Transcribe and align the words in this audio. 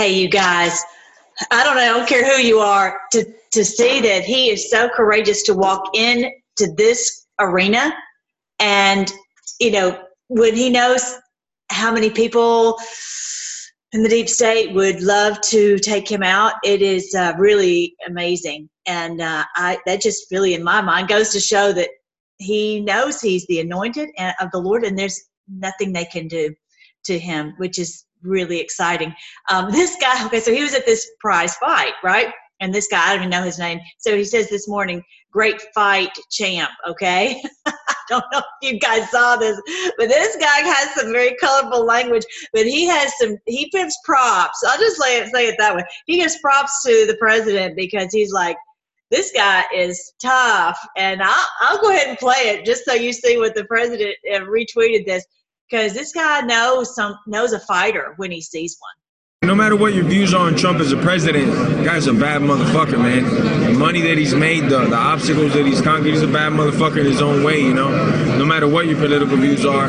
Hey, 0.00 0.18
you 0.18 0.30
guys, 0.30 0.82
I 1.50 1.62
don't 1.62 1.76
know, 1.76 1.82
I 1.82 1.88
don't 1.88 2.08
care 2.08 2.24
who 2.24 2.40
you 2.42 2.58
are, 2.58 2.98
to, 3.12 3.22
to 3.50 3.62
see 3.62 4.00
that 4.00 4.24
he 4.24 4.48
is 4.48 4.70
so 4.70 4.88
courageous 4.88 5.42
to 5.42 5.52
walk 5.52 5.90
in 5.92 6.32
to 6.56 6.72
this 6.72 7.26
arena 7.38 7.92
and, 8.60 9.12
you 9.60 9.70
know, 9.70 10.02
when 10.28 10.54
he 10.54 10.70
knows 10.70 11.18
how 11.70 11.92
many 11.92 12.08
people 12.08 12.78
in 13.92 14.02
the 14.02 14.08
deep 14.08 14.30
state 14.30 14.72
would 14.72 15.02
love 15.02 15.38
to 15.42 15.78
take 15.80 16.10
him 16.10 16.22
out, 16.22 16.54
it 16.64 16.80
is 16.80 17.14
uh, 17.14 17.34
really 17.36 17.94
amazing. 18.06 18.70
And 18.86 19.20
uh, 19.20 19.44
I, 19.54 19.80
that 19.84 20.00
just 20.00 20.30
really, 20.30 20.54
in 20.54 20.64
my 20.64 20.80
mind, 20.80 21.08
goes 21.08 21.28
to 21.34 21.40
show 21.40 21.74
that 21.74 21.90
he 22.38 22.80
knows 22.80 23.20
he's 23.20 23.46
the 23.48 23.60
anointed 23.60 24.08
of 24.40 24.50
the 24.50 24.60
Lord, 24.60 24.82
and 24.82 24.98
there's 24.98 25.20
nothing 25.46 25.92
they 25.92 26.06
can 26.06 26.26
do 26.26 26.54
to 27.04 27.18
him, 27.18 27.52
which 27.58 27.78
is 27.78 28.06
really 28.22 28.60
exciting. 28.60 29.14
Um, 29.50 29.70
this 29.70 29.96
guy, 30.00 30.24
okay, 30.26 30.40
so 30.40 30.52
he 30.52 30.62
was 30.62 30.74
at 30.74 30.86
this 30.86 31.10
prize 31.20 31.56
fight, 31.56 31.94
right? 32.02 32.32
And 32.60 32.74
this 32.74 32.88
guy, 32.88 33.02
I 33.02 33.08
don't 33.14 33.22
even 33.22 33.30
know 33.30 33.42
his 33.42 33.58
name. 33.58 33.80
So 33.98 34.14
he 34.14 34.24
says 34.24 34.50
this 34.50 34.68
morning, 34.68 35.02
great 35.32 35.60
fight 35.74 36.10
champ, 36.30 36.70
okay? 36.86 37.42
I 37.66 37.94
don't 38.10 38.24
know 38.32 38.42
if 38.60 38.72
you 38.72 38.78
guys 38.78 39.10
saw 39.10 39.36
this, 39.36 39.58
but 39.96 40.08
this 40.08 40.36
guy 40.36 40.60
has 40.60 40.94
some 40.94 41.12
very 41.12 41.34
colorful 41.36 41.86
language, 41.86 42.24
but 42.52 42.66
he 42.66 42.86
has 42.86 43.16
some, 43.18 43.36
he 43.46 43.70
gives 43.70 43.96
props. 44.04 44.62
I'll 44.66 44.78
just 44.78 45.00
say 45.00 45.20
it, 45.20 45.32
say 45.32 45.46
it 45.48 45.54
that 45.58 45.74
way. 45.74 45.84
He 46.06 46.18
gives 46.18 46.38
props 46.40 46.82
to 46.82 47.06
the 47.06 47.16
president 47.18 47.76
because 47.76 48.12
he's 48.12 48.32
like, 48.32 48.56
this 49.10 49.32
guy 49.32 49.64
is 49.74 50.12
tough. 50.22 50.78
And 50.96 51.22
I'll, 51.22 51.46
I'll 51.62 51.80
go 51.80 51.90
ahead 51.90 52.08
and 52.08 52.18
play 52.18 52.48
it 52.48 52.64
just 52.64 52.84
so 52.84 52.94
you 52.94 53.12
see 53.12 53.38
what 53.38 53.54
the 53.54 53.64
president 53.64 54.16
uh, 54.32 54.40
retweeted 54.40 55.06
this 55.06 55.24
because 55.70 55.94
this 55.94 56.12
guy 56.12 56.40
knows 56.40 56.94
some 56.94 57.16
knows 57.26 57.52
a 57.52 57.60
fighter 57.60 58.14
when 58.16 58.30
he 58.30 58.40
sees 58.40 58.76
one. 58.80 59.48
No 59.48 59.54
matter 59.54 59.74
what 59.74 59.94
your 59.94 60.04
views 60.04 60.34
are 60.34 60.46
on 60.46 60.54
Trump 60.54 60.80
as 60.80 60.92
a 60.92 60.98
president, 60.98 61.50
guy's 61.84 62.06
a 62.06 62.12
bad 62.12 62.42
motherfucker, 62.42 62.98
man. 62.98 63.24
The 63.72 63.78
money 63.78 64.02
that 64.02 64.18
he's 64.18 64.34
made, 64.34 64.64
the, 64.64 64.84
the 64.84 64.96
obstacles 64.96 65.54
that 65.54 65.64
he's 65.64 65.80
conquered, 65.80 66.10
he's 66.10 66.22
a 66.22 66.28
bad 66.28 66.52
motherfucker 66.52 66.98
in 66.98 67.06
his 67.06 67.22
own 67.22 67.42
way, 67.42 67.58
you 67.60 67.72
know? 67.72 67.88
No 68.36 68.44
matter 68.44 68.68
what 68.68 68.86
your 68.86 68.98
political 68.98 69.38
views 69.38 69.64
are. 69.64 69.86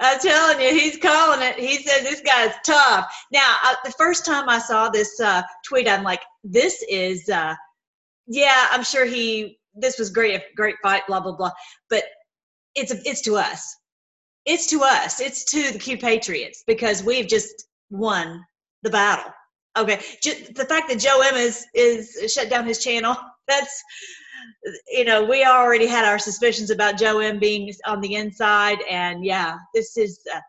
I'm 0.00 0.20
telling 0.20 0.60
you, 0.60 0.68
he's 0.78 0.98
calling 0.98 1.40
it. 1.40 1.58
He 1.58 1.76
says 1.76 2.02
this 2.02 2.20
guy's 2.20 2.54
tough. 2.64 3.10
Now, 3.32 3.56
uh, 3.64 3.74
the 3.84 3.92
first 3.92 4.26
time 4.26 4.50
I 4.50 4.58
saw 4.58 4.90
this 4.90 5.18
uh, 5.18 5.42
tweet, 5.64 5.88
I'm 5.88 6.04
like, 6.04 6.20
this 6.44 6.84
is, 6.90 7.26
uh, 7.30 7.54
yeah, 8.26 8.66
I'm 8.70 8.84
sure 8.84 9.06
he, 9.06 9.58
this 9.74 9.98
was 9.98 10.10
great, 10.10 10.34
a 10.34 10.42
great 10.54 10.76
fight, 10.82 11.02
blah, 11.08 11.20
blah, 11.20 11.34
blah. 11.34 11.52
But 11.88 12.04
it's, 12.74 12.92
it's 12.92 13.22
to 13.22 13.36
us 13.36 13.77
it's 14.48 14.66
to 14.68 14.80
us. 14.82 15.20
It's 15.20 15.44
to 15.44 15.70
the 15.72 15.78
Q 15.78 15.98
Patriots 15.98 16.64
because 16.66 17.04
we've 17.04 17.28
just 17.28 17.68
won 17.90 18.44
the 18.82 18.90
battle. 18.90 19.30
Okay, 19.76 20.00
just 20.22 20.54
the 20.54 20.64
fact 20.64 20.88
that 20.88 20.98
Joe 20.98 21.20
M 21.22 21.34
is 21.34 21.66
is 21.74 22.32
shut 22.32 22.48
down 22.48 22.66
his 22.66 22.82
channel. 22.82 23.14
That's 23.48 23.82
you 24.88 25.04
know 25.04 25.24
we 25.24 25.44
already 25.44 25.86
had 25.86 26.04
our 26.04 26.18
suspicions 26.18 26.70
about 26.70 26.98
Joe 26.98 27.20
M 27.20 27.38
being 27.38 27.72
on 27.86 28.00
the 28.00 28.14
inside, 28.14 28.78
and 28.90 29.22
yeah, 29.24 29.56
this 29.74 29.96
is 29.98 30.20
uh, 30.34 30.40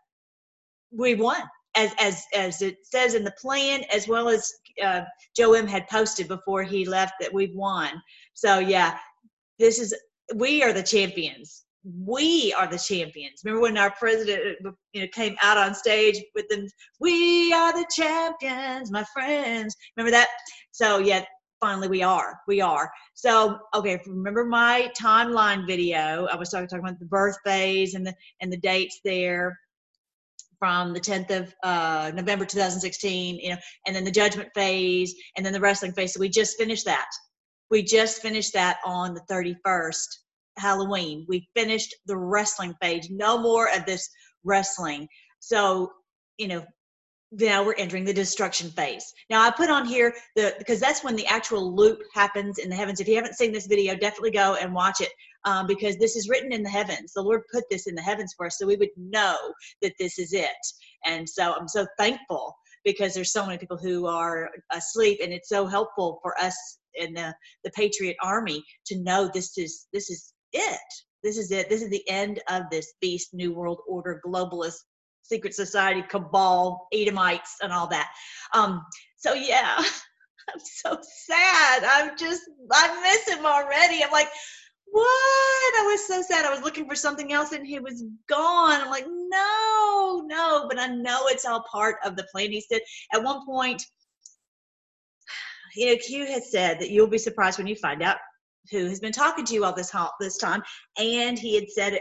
we 0.90 1.14
won 1.14 1.42
as 1.76 1.94
as 2.00 2.24
as 2.34 2.62
it 2.62 2.78
says 2.82 3.14
in 3.14 3.22
the 3.22 3.34
plan, 3.40 3.84
as 3.92 4.08
well 4.08 4.30
as 4.30 4.50
uh, 4.82 5.02
Joe 5.36 5.52
M 5.52 5.66
had 5.66 5.86
posted 5.88 6.26
before 6.26 6.62
he 6.62 6.86
left 6.86 7.14
that 7.20 7.32
we've 7.32 7.54
won. 7.54 8.00
So 8.32 8.60
yeah, 8.60 8.96
this 9.58 9.78
is 9.78 9.94
we 10.34 10.62
are 10.62 10.72
the 10.72 10.82
champions 10.82 11.64
we 11.84 12.52
are 12.58 12.66
the 12.66 12.78
champions. 12.78 13.42
Remember 13.44 13.62
when 13.62 13.78
our 13.78 13.90
president 13.92 14.56
you 14.92 15.02
know, 15.02 15.08
came 15.12 15.36
out 15.42 15.56
on 15.56 15.74
stage 15.74 16.22
with 16.34 16.48
them, 16.48 16.66
we 16.98 17.52
are 17.52 17.72
the 17.72 17.86
champions, 17.94 18.90
my 18.90 19.04
friends. 19.12 19.74
Remember 19.96 20.10
that? 20.10 20.28
So 20.72 20.98
yeah, 20.98 21.24
finally 21.60 21.88
we 21.88 22.02
are, 22.02 22.38
we 22.46 22.60
are. 22.60 22.90
So, 23.14 23.58
okay, 23.74 24.00
remember 24.06 24.44
my 24.44 24.90
timeline 24.98 25.66
video, 25.66 26.26
I 26.30 26.36
was 26.36 26.50
talking, 26.50 26.68
talking 26.68 26.84
about 26.84 26.98
the 26.98 27.06
birthdays 27.06 27.94
and 27.94 28.06
the, 28.06 28.14
and 28.40 28.52
the 28.52 28.58
dates 28.58 29.00
there 29.04 29.58
from 30.58 30.92
the 30.92 31.00
10th 31.00 31.30
of 31.30 31.54
uh, 31.62 32.12
November 32.14 32.44
2016, 32.44 33.36
you 33.36 33.50
know, 33.50 33.56
and 33.86 33.96
then 33.96 34.04
the 34.04 34.10
judgment 34.10 34.50
phase 34.54 35.14
and 35.36 35.44
then 35.44 35.54
the 35.54 35.60
wrestling 35.60 35.92
phase. 35.92 36.12
So 36.12 36.20
we 36.20 36.28
just 36.28 36.58
finished 36.58 36.84
that. 36.84 37.08
We 37.70 37.82
just 37.82 38.20
finished 38.20 38.52
that 38.52 38.78
on 38.84 39.14
the 39.14 39.22
31st 39.30 40.04
Halloween. 40.60 41.24
We 41.28 41.48
finished 41.56 41.94
the 42.06 42.16
wrestling 42.16 42.74
phase. 42.80 43.08
No 43.10 43.38
more 43.38 43.68
of 43.74 43.86
this 43.86 44.08
wrestling. 44.44 45.08
So, 45.40 45.90
you 46.38 46.48
know, 46.48 46.64
now 47.32 47.62
we're 47.62 47.74
entering 47.74 48.04
the 48.04 48.12
destruction 48.12 48.70
phase. 48.70 49.04
Now 49.28 49.42
I 49.42 49.50
put 49.50 49.70
on 49.70 49.86
here 49.86 50.14
the 50.34 50.54
because 50.58 50.80
that's 50.80 51.04
when 51.04 51.14
the 51.14 51.26
actual 51.26 51.74
loop 51.74 52.00
happens 52.12 52.58
in 52.58 52.68
the 52.68 52.74
heavens. 52.74 53.00
If 53.00 53.06
you 53.06 53.14
haven't 53.14 53.36
seen 53.36 53.52
this 53.52 53.68
video, 53.68 53.94
definitely 53.94 54.32
go 54.32 54.56
and 54.56 54.74
watch 54.74 55.00
it 55.00 55.12
um, 55.44 55.66
because 55.66 55.96
this 55.96 56.16
is 56.16 56.28
written 56.28 56.52
in 56.52 56.62
the 56.62 56.68
heavens. 56.68 57.12
The 57.12 57.22
Lord 57.22 57.42
put 57.52 57.64
this 57.70 57.86
in 57.86 57.94
the 57.94 58.02
heavens 58.02 58.34
for 58.36 58.46
us 58.46 58.58
so 58.58 58.66
we 58.66 58.76
would 58.76 58.90
know 58.96 59.36
that 59.80 59.94
this 59.98 60.18
is 60.18 60.32
it. 60.32 60.50
And 61.04 61.28
so 61.28 61.54
I'm 61.54 61.68
so 61.68 61.86
thankful 61.98 62.56
because 62.84 63.14
there's 63.14 63.32
so 63.32 63.46
many 63.46 63.58
people 63.58 63.78
who 63.78 64.06
are 64.06 64.50
asleep 64.72 65.20
and 65.22 65.32
it's 65.32 65.48
so 65.48 65.66
helpful 65.66 66.18
for 66.22 66.38
us 66.40 66.56
in 66.94 67.14
the, 67.14 67.32
the 67.62 67.70
Patriot 67.70 68.16
Army 68.22 68.64
to 68.86 68.98
know 69.02 69.30
this 69.32 69.56
is 69.56 69.86
this 69.92 70.10
is 70.10 70.32
it. 70.52 70.80
This 71.22 71.36
is 71.36 71.50
it. 71.50 71.68
This 71.68 71.82
is 71.82 71.90
the 71.90 72.08
end 72.08 72.40
of 72.48 72.64
this 72.70 72.94
beast, 73.00 73.34
New 73.34 73.52
World 73.52 73.80
Order, 73.86 74.20
globalist, 74.26 74.78
secret 75.22 75.54
society, 75.54 76.02
cabal, 76.02 76.88
Edomites, 76.92 77.56
and 77.62 77.72
all 77.72 77.86
that. 77.88 78.10
Um, 78.54 78.84
so 79.16 79.34
yeah, 79.34 79.76
I'm 80.48 80.60
so 80.60 80.98
sad. 81.26 81.84
I'm 81.84 82.16
just, 82.16 82.42
I 82.72 83.02
miss 83.02 83.36
him 83.36 83.44
already. 83.44 84.02
I'm 84.02 84.10
like, 84.10 84.28
what? 84.86 85.04
I 85.04 85.86
was 85.86 86.06
so 86.06 86.22
sad. 86.22 86.44
I 86.44 86.50
was 86.50 86.62
looking 86.62 86.88
for 86.88 86.96
something 86.96 87.32
else 87.32 87.52
and 87.52 87.66
he 87.66 87.78
was 87.78 88.02
gone. 88.28 88.80
I'm 88.80 88.90
like, 88.90 89.06
no, 89.06 90.24
no, 90.26 90.66
but 90.68 90.80
I 90.80 90.88
know 90.88 91.26
it's 91.26 91.44
all 91.44 91.64
part 91.70 91.96
of 92.04 92.16
the 92.16 92.26
plan. 92.32 92.50
He 92.50 92.60
said 92.60 92.80
at 93.12 93.22
one 93.22 93.46
point, 93.46 93.84
you 95.76 95.86
know, 95.86 95.96
Q 95.96 96.26
had 96.26 96.42
said 96.42 96.80
that 96.80 96.90
you'll 96.90 97.06
be 97.06 97.18
surprised 97.18 97.58
when 97.58 97.68
you 97.68 97.76
find 97.76 98.02
out 98.02 98.16
who 98.70 98.86
has 98.86 99.00
been 99.00 99.12
talking 99.12 99.44
to 99.44 99.54
you 99.54 99.64
all 99.64 99.74
this 99.74 99.94
this 100.20 100.38
time, 100.38 100.62
and 100.98 101.38
he 101.38 101.54
had 101.54 101.70
said 101.70 102.00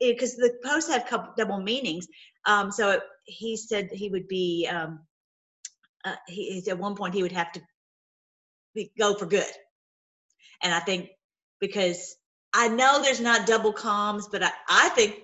because 0.00 0.34
uh, 0.34 0.46
the 0.46 0.54
post 0.64 0.90
had 0.90 1.06
couple 1.06 1.32
double 1.36 1.60
meanings. 1.60 2.06
Um, 2.46 2.70
so 2.70 2.90
it, 2.90 3.02
he 3.24 3.56
said 3.56 3.88
he 3.92 4.08
would 4.08 4.28
be. 4.28 4.68
Um, 4.70 5.00
uh, 6.04 6.16
he, 6.26 6.60
he, 6.60 6.70
at 6.70 6.78
one 6.78 6.96
point 6.96 7.14
he 7.14 7.22
would 7.22 7.30
have 7.30 7.52
to 7.52 7.60
be, 8.74 8.90
go 8.98 9.14
for 9.14 9.26
good, 9.26 9.52
and 10.62 10.74
I 10.74 10.80
think 10.80 11.10
because 11.60 12.16
I 12.52 12.68
know 12.68 13.00
there's 13.00 13.20
not 13.20 13.46
double 13.46 13.72
comms, 13.72 14.24
but 14.30 14.42
I, 14.42 14.50
I 14.68 14.88
think 14.90 15.20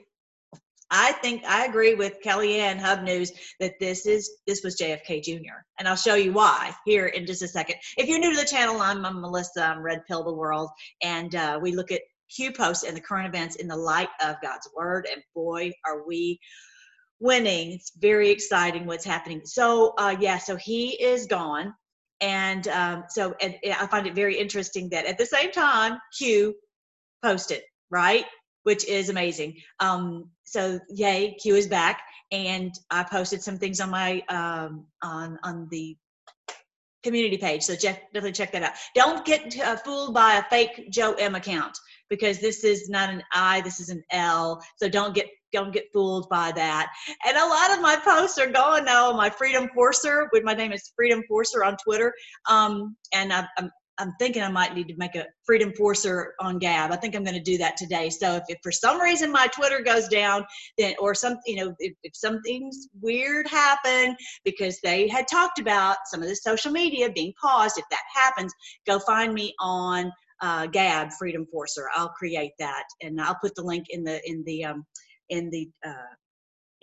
I 0.90 1.12
think 1.12 1.44
I 1.44 1.66
agree 1.66 1.94
with 1.94 2.22
Kellyanne 2.24 2.78
Hub 2.78 3.02
News 3.02 3.32
that 3.60 3.78
this 3.78 4.06
is 4.06 4.38
this 4.46 4.62
was 4.62 4.76
JFK 4.76 5.22
Jr. 5.22 5.64
and 5.78 5.86
I'll 5.86 5.96
show 5.96 6.14
you 6.14 6.32
why 6.32 6.74
here 6.86 7.06
in 7.06 7.26
just 7.26 7.42
a 7.42 7.48
second. 7.48 7.76
If 7.96 8.08
you're 8.08 8.18
new 8.18 8.34
to 8.34 8.40
the 8.40 8.46
channel, 8.46 8.80
I'm, 8.80 9.04
I'm 9.04 9.20
Melissa. 9.20 9.64
I'm 9.64 9.82
Red 9.82 10.02
Pill 10.06 10.24
the 10.24 10.32
World, 10.32 10.70
and 11.02 11.34
uh, 11.34 11.58
we 11.60 11.72
look 11.72 11.92
at 11.92 12.00
Q 12.34 12.52
posts 12.52 12.84
and 12.84 12.96
the 12.96 13.00
current 13.00 13.26
events 13.26 13.56
in 13.56 13.68
the 13.68 13.76
light 13.76 14.08
of 14.22 14.36
God's 14.42 14.68
Word. 14.74 15.06
And 15.12 15.22
boy, 15.34 15.72
are 15.84 16.06
we 16.06 16.40
winning! 17.20 17.72
It's 17.72 17.92
very 17.98 18.30
exciting 18.30 18.86
what's 18.86 19.04
happening. 19.04 19.42
So 19.44 19.94
uh, 19.98 20.16
yeah, 20.18 20.38
so 20.38 20.56
he 20.56 21.02
is 21.02 21.26
gone, 21.26 21.74
and 22.22 22.66
um, 22.68 23.04
so 23.10 23.34
and 23.42 23.56
I 23.64 23.86
find 23.88 24.06
it 24.06 24.14
very 24.14 24.38
interesting 24.38 24.88
that 24.90 25.04
at 25.04 25.18
the 25.18 25.26
same 25.26 25.52
time 25.52 25.98
Q 26.16 26.54
posted 27.22 27.60
right 27.90 28.24
which 28.68 28.86
is 28.86 29.08
amazing. 29.08 29.56
Um, 29.80 30.28
so 30.44 30.78
yay, 30.90 31.34
Q 31.40 31.54
is 31.54 31.66
back, 31.66 32.02
and 32.30 32.70
I 32.90 33.02
posted 33.02 33.42
some 33.42 33.56
things 33.56 33.80
on 33.80 33.88
my 33.88 34.20
um, 34.28 34.84
on 35.02 35.38
on 35.42 35.68
the 35.70 35.96
community 37.02 37.38
page. 37.38 37.62
So 37.62 37.74
definitely 37.74 38.32
check 38.32 38.52
that 38.52 38.62
out. 38.62 38.72
Don't 38.94 39.24
get 39.24 39.58
uh, 39.58 39.76
fooled 39.76 40.12
by 40.12 40.34
a 40.34 40.42
fake 40.50 40.90
Joe 40.90 41.14
M 41.14 41.34
account 41.34 41.78
because 42.10 42.40
this 42.40 42.62
is 42.62 42.90
not 42.90 43.08
an 43.08 43.22
I, 43.32 43.62
this 43.62 43.80
is 43.80 43.88
an 43.88 44.04
L. 44.10 44.62
So 44.76 44.86
don't 44.86 45.14
get 45.14 45.28
don't 45.50 45.72
get 45.72 45.86
fooled 45.94 46.28
by 46.28 46.52
that. 46.52 46.88
And 47.26 47.38
a 47.38 47.46
lot 47.46 47.70
of 47.74 47.80
my 47.80 47.96
posts 47.96 48.36
are 48.36 48.50
gone 48.50 48.84
now. 48.84 49.14
My 49.14 49.30
Freedom 49.30 49.66
Forcer, 49.74 50.28
with 50.30 50.44
my 50.44 50.52
name 50.52 50.72
is 50.72 50.92
Freedom 50.94 51.22
Forcer 51.26 51.64
on 51.64 51.78
Twitter, 51.82 52.12
um, 52.50 52.94
and 53.14 53.32
I, 53.32 53.46
I'm 53.56 53.70
I'm 53.98 54.14
thinking 54.18 54.42
I 54.42 54.50
might 54.50 54.74
need 54.74 54.88
to 54.88 54.96
make 54.96 55.14
a 55.14 55.26
Freedom 55.44 55.72
Forcer 55.72 56.34
on 56.40 56.58
Gab. 56.58 56.92
I 56.92 56.96
think 56.96 57.14
I'm 57.14 57.24
going 57.24 57.36
to 57.36 57.42
do 57.42 57.58
that 57.58 57.76
today. 57.76 58.10
So 58.10 58.36
if, 58.36 58.44
if 58.48 58.58
for 58.62 58.72
some 58.72 59.00
reason 59.00 59.32
my 59.32 59.48
Twitter 59.48 59.80
goes 59.80 60.08
down, 60.08 60.44
then 60.76 60.94
or 60.98 61.14
some 61.14 61.38
you 61.46 61.56
know 61.56 61.74
if, 61.78 61.94
if 62.02 62.14
something's 62.14 62.88
weird 63.00 63.46
happened 63.48 64.16
because 64.44 64.78
they 64.82 65.08
had 65.08 65.26
talked 65.28 65.58
about 65.58 65.96
some 66.06 66.22
of 66.22 66.28
the 66.28 66.36
social 66.36 66.72
media 66.72 67.10
being 67.10 67.32
paused, 67.40 67.78
if 67.78 67.84
that 67.90 68.02
happens, 68.14 68.52
go 68.86 68.98
find 69.00 69.34
me 69.34 69.54
on 69.60 70.12
uh, 70.40 70.66
Gab 70.66 71.12
Freedom 71.18 71.46
Forcer. 71.50 71.88
I'll 71.94 72.10
create 72.10 72.52
that 72.58 72.84
and 73.02 73.20
I'll 73.20 73.38
put 73.40 73.54
the 73.54 73.62
link 73.62 73.86
in 73.90 74.04
the 74.04 74.20
in 74.28 74.44
the 74.44 74.64
um, 74.64 74.84
in 75.30 75.50
the 75.50 75.68
uh, 75.86 76.14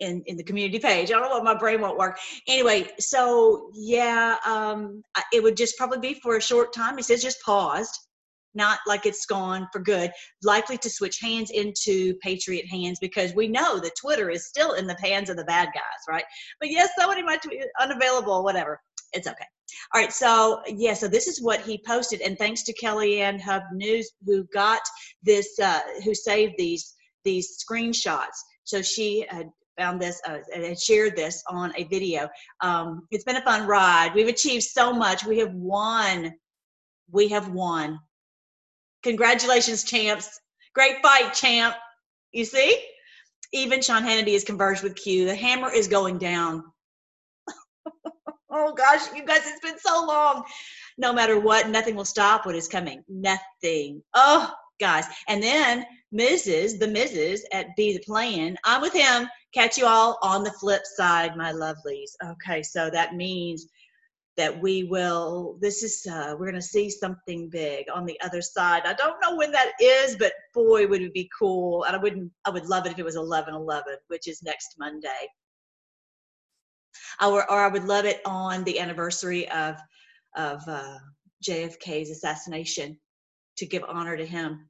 in 0.00 0.22
in 0.26 0.36
the 0.36 0.44
community 0.44 0.78
page. 0.78 1.10
I 1.10 1.14
don't 1.14 1.22
know 1.22 1.36
what 1.36 1.44
my 1.44 1.54
brain 1.54 1.80
won't 1.80 1.98
work. 1.98 2.18
Anyway, 2.46 2.88
so 2.98 3.70
yeah, 3.74 4.36
um, 4.44 5.02
it 5.32 5.42
would 5.42 5.56
just 5.56 5.76
probably 5.76 5.98
be 5.98 6.20
for 6.20 6.36
a 6.36 6.42
short 6.42 6.72
time. 6.72 6.96
He 6.96 7.02
says 7.02 7.22
just 7.22 7.42
paused, 7.42 7.98
not 8.54 8.78
like 8.86 9.06
it's 9.06 9.26
gone 9.26 9.68
for 9.72 9.80
good. 9.80 10.10
Likely 10.42 10.78
to 10.78 10.90
switch 10.90 11.20
hands 11.20 11.50
into 11.50 12.14
Patriot 12.22 12.66
hands 12.66 12.98
because 13.00 13.34
we 13.34 13.48
know 13.48 13.78
that 13.80 13.92
Twitter 14.00 14.30
is 14.30 14.46
still 14.46 14.72
in 14.72 14.86
the 14.86 14.96
hands 15.00 15.30
of 15.30 15.36
the 15.36 15.44
bad 15.44 15.68
guys, 15.74 15.82
right? 16.08 16.24
But 16.60 16.70
yes, 16.70 16.90
somebody 16.98 17.22
might 17.22 17.42
be 17.42 17.62
unavailable, 17.80 18.42
whatever. 18.44 18.80
It's 19.12 19.26
okay. 19.26 19.44
All 19.94 20.00
right, 20.00 20.12
so 20.12 20.62
yeah, 20.68 20.94
so 20.94 21.08
this 21.08 21.26
is 21.26 21.42
what 21.42 21.60
he 21.60 21.82
posted, 21.86 22.20
and 22.20 22.38
thanks 22.38 22.62
to 22.64 22.74
Kellyanne 22.74 23.40
Hub 23.40 23.62
News 23.72 24.10
who 24.24 24.44
got 24.54 24.80
this, 25.22 25.58
uh, 25.58 25.80
who 26.04 26.14
saved 26.14 26.54
these 26.56 26.94
these 27.24 27.58
screenshots. 27.58 28.38
So 28.64 28.80
she 28.80 29.26
had 29.28 29.50
found 29.76 30.00
this 30.00 30.20
uh, 30.28 30.38
and 30.54 30.78
shared 30.78 31.16
this 31.16 31.42
on 31.48 31.72
a 31.76 31.84
video. 31.84 32.28
Um, 32.60 33.06
it's 33.10 33.24
been 33.24 33.36
a 33.36 33.42
fun 33.42 33.66
ride. 33.66 34.12
We've 34.14 34.28
achieved 34.28 34.64
so 34.64 34.92
much. 34.92 35.24
We 35.24 35.38
have 35.38 35.52
won. 35.52 36.32
We 37.10 37.28
have 37.28 37.50
won. 37.50 37.98
Congratulations, 39.02 39.84
champs. 39.84 40.40
Great 40.74 40.96
fight, 41.02 41.32
champ. 41.32 41.76
You 42.32 42.44
see? 42.44 42.82
Even 43.52 43.80
Sean 43.80 44.02
Hannity 44.02 44.32
has 44.32 44.44
converged 44.44 44.82
with 44.82 44.96
Q. 44.96 45.26
The 45.26 45.34
hammer 45.34 45.72
is 45.72 45.88
going 45.88 46.18
down. 46.18 46.64
oh 48.50 48.74
gosh, 48.74 49.14
you 49.14 49.24
guys, 49.24 49.42
it's 49.44 49.60
been 49.60 49.78
so 49.78 50.04
long. 50.04 50.44
No 50.98 51.12
matter 51.12 51.38
what, 51.38 51.68
nothing 51.68 51.94
will 51.94 52.04
stop 52.04 52.44
what 52.44 52.56
is 52.56 52.68
coming. 52.68 53.04
Nothing. 53.08 54.02
Oh, 54.14 54.52
guys. 54.80 55.06
And 55.28 55.42
then 55.42 55.84
Mrs. 56.14 56.78
the 56.78 56.86
Mrs. 56.86 57.40
at 57.52 57.74
Be 57.76 57.94
the 57.94 58.02
Plan. 58.04 58.56
I'm 58.64 58.80
with 58.80 58.92
him. 58.92 59.28
Catch 59.52 59.78
you 59.78 59.86
all 59.86 60.18
on 60.22 60.44
the 60.44 60.52
flip 60.52 60.82
side, 60.84 61.36
my 61.36 61.52
lovelies. 61.52 62.12
Okay, 62.24 62.62
so 62.62 62.90
that 62.90 63.14
means 63.14 63.66
that 64.36 64.60
we 64.60 64.84
will 64.84 65.56
this 65.60 65.82
is 65.82 66.06
uh, 66.10 66.34
we're 66.38 66.50
going 66.50 66.54
to 66.54 66.62
see 66.62 66.90
something 66.90 67.48
big 67.48 67.86
on 67.92 68.04
the 68.04 68.20
other 68.20 68.42
side 68.42 68.82
i 68.84 68.92
don't 68.92 69.20
know 69.22 69.36
when 69.36 69.50
that 69.50 69.72
is 69.80 70.16
but 70.16 70.32
boy 70.54 70.86
would 70.86 71.02
it 71.02 71.14
be 71.14 71.30
cool 71.36 71.84
and 71.84 71.96
i 71.96 71.98
wouldn't 71.98 72.30
i 72.44 72.50
would 72.50 72.66
love 72.66 72.86
it 72.86 72.92
if 72.92 72.98
it 72.98 73.04
was 73.04 73.16
11 73.16 73.54
11 73.54 73.94
which 74.08 74.28
is 74.28 74.42
next 74.42 74.76
monday 74.78 75.08
or, 77.22 77.50
or 77.50 77.64
i 77.64 77.68
would 77.68 77.84
love 77.84 78.04
it 78.04 78.20
on 78.26 78.62
the 78.64 78.78
anniversary 78.78 79.48
of 79.50 79.76
of 80.36 80.60
uh, 80.68 80.98
jfk's 81.42 82.10
assassination 82.10 82.98
to 83.56 83.66
give 83.66 83.82
honor 83.88 84.16
to 84.16 84.26
him 84.26 84.68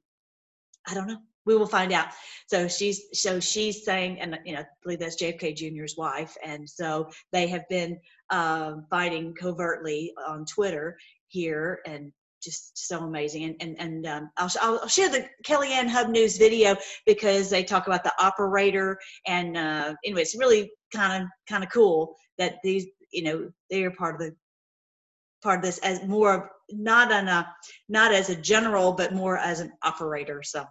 i 0.87 0.93
don't 0.93 1.07
know 1.07 1.17
we 1.47 1.55
will 1.55 1.65
find 1.65 1.91
out. 1.93 2.09
So 2.47 2.67
she's 2.67 3.05
so 3.13 3.39
she's 3.39 3.83
saying, 3.83 4.19
and 4.19 4.37
you 4.45 4.53
know, 4.53 4.59
I 4.59 4.65
believe 4.83 4.99
that's 4.99 5.19
JFK 5.19 5.55
Jr.'s 5.55 5.95
wife, 5.97 6.35
and 6.43 6.69
so 6.69 7.09
they 7.31 7.47
have 7.47 7.67
been 7.69 7.97
um, 8.29 8.85
fighting 8.89 9.33
covertly 9.33 10.13
on 10.27 10.45
Twitter 10.45 10.97
here, 11.29 11.79
and 11.87 12.11
just 12.43 12.87
so 12.87 12.99
amazing. 12.99 13.45
And 13.45 13.55
and 13.61 13.79
and 13.79 14.05
um, 14.05 14.29
I'll 14.37 14.51
I'll 14.61 14.87
share 14.87 15.09
the 15.09 15.25
Kellyanne 15.47 15.87
Hub 15.87 16.09
News 16.09 16.37
video 16.37 16.75
because 17.05 17.49
they 17.49 17.63
talk 17.63 17.87
about 17.87 18.03
the 18.03 18.13
operator, 18.19 18.99
and 19.25 19.57
uh, 19.57 19.95
anyway, 20.05 20.21
it's 20.21 20.37
really 20.37 20.69
kind 20.93 21.23
of 21.23 21.29
kind 21.49 21.63
of 21.63 21.71
cool 21.71 22.13
that 22.37 22.55
these 22.63 22.85
you 23.11 23.23
know 23.23 23.49
they 23.71 23.83
are 23.83 23.91
part 23.91 24.15
of 24.15 24.21
the 24.21 24.35
part 25.41 25.59
of 25.59 25.63
this 25.63 25.77
as 25.79 26.03
more 26.03 26.33
of 26.33 26.49
not 26.69 27.11
on 27.11 27.27
a 27.27 27.47
not 27.89 28.13
as 28.13 28.29
a 28.29 28.35
general 28.35 28.93
but 28.93 29.13
more 29.13 29.37
as 29.37 29.59
an 29.59 29.71
operator 29.83 30.41
so 30.43 30.65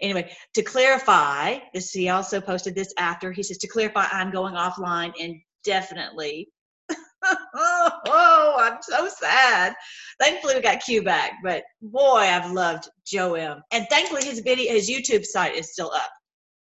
Anyway, 0.00 0.30
to 0.54 0.62
clarify, 0.62 1.58
this 1.72 1.92
he 1.92 2.08
also 2.08 2.40
posted 2.40 2.74
this 2.74 2.92
after. 2.98 3.32
He 3.32 3.42
says, 3.42 3.58
to 3.58 3.68
clarify, 3.68 4.06
I'm 4.10 4.30
going 4.30 4.54
offline 4.54 5.12
indefinitely. 5.16 6.48
oh, 6.90 6.96
oh, 8.06 8.56
I'm 8.58 8.78
so 8.82 9.08
sad. 9.08 9.74
Thankfully, 10.20 10.54
we 10.56 10.60
got 10.60 10.82
Q 10.82 11.02
back, 11.02 11.34
but 11.42 11.64
boy, 11.80 12.18
I've 12.18 12.50
loved 12.50 12.88
Joe 13.06 13.34
M. 13.34 13.62
And 13.72 13.86
thankfully, 13.88 14.24
his 14.24 14.40
video, 14.40 14.72
his 14.72 14.90
YouTube 14.90 15.24
site 15.24 15.54
is 15.54 15.72
still 15.72 15.92
up. 15.92 16.10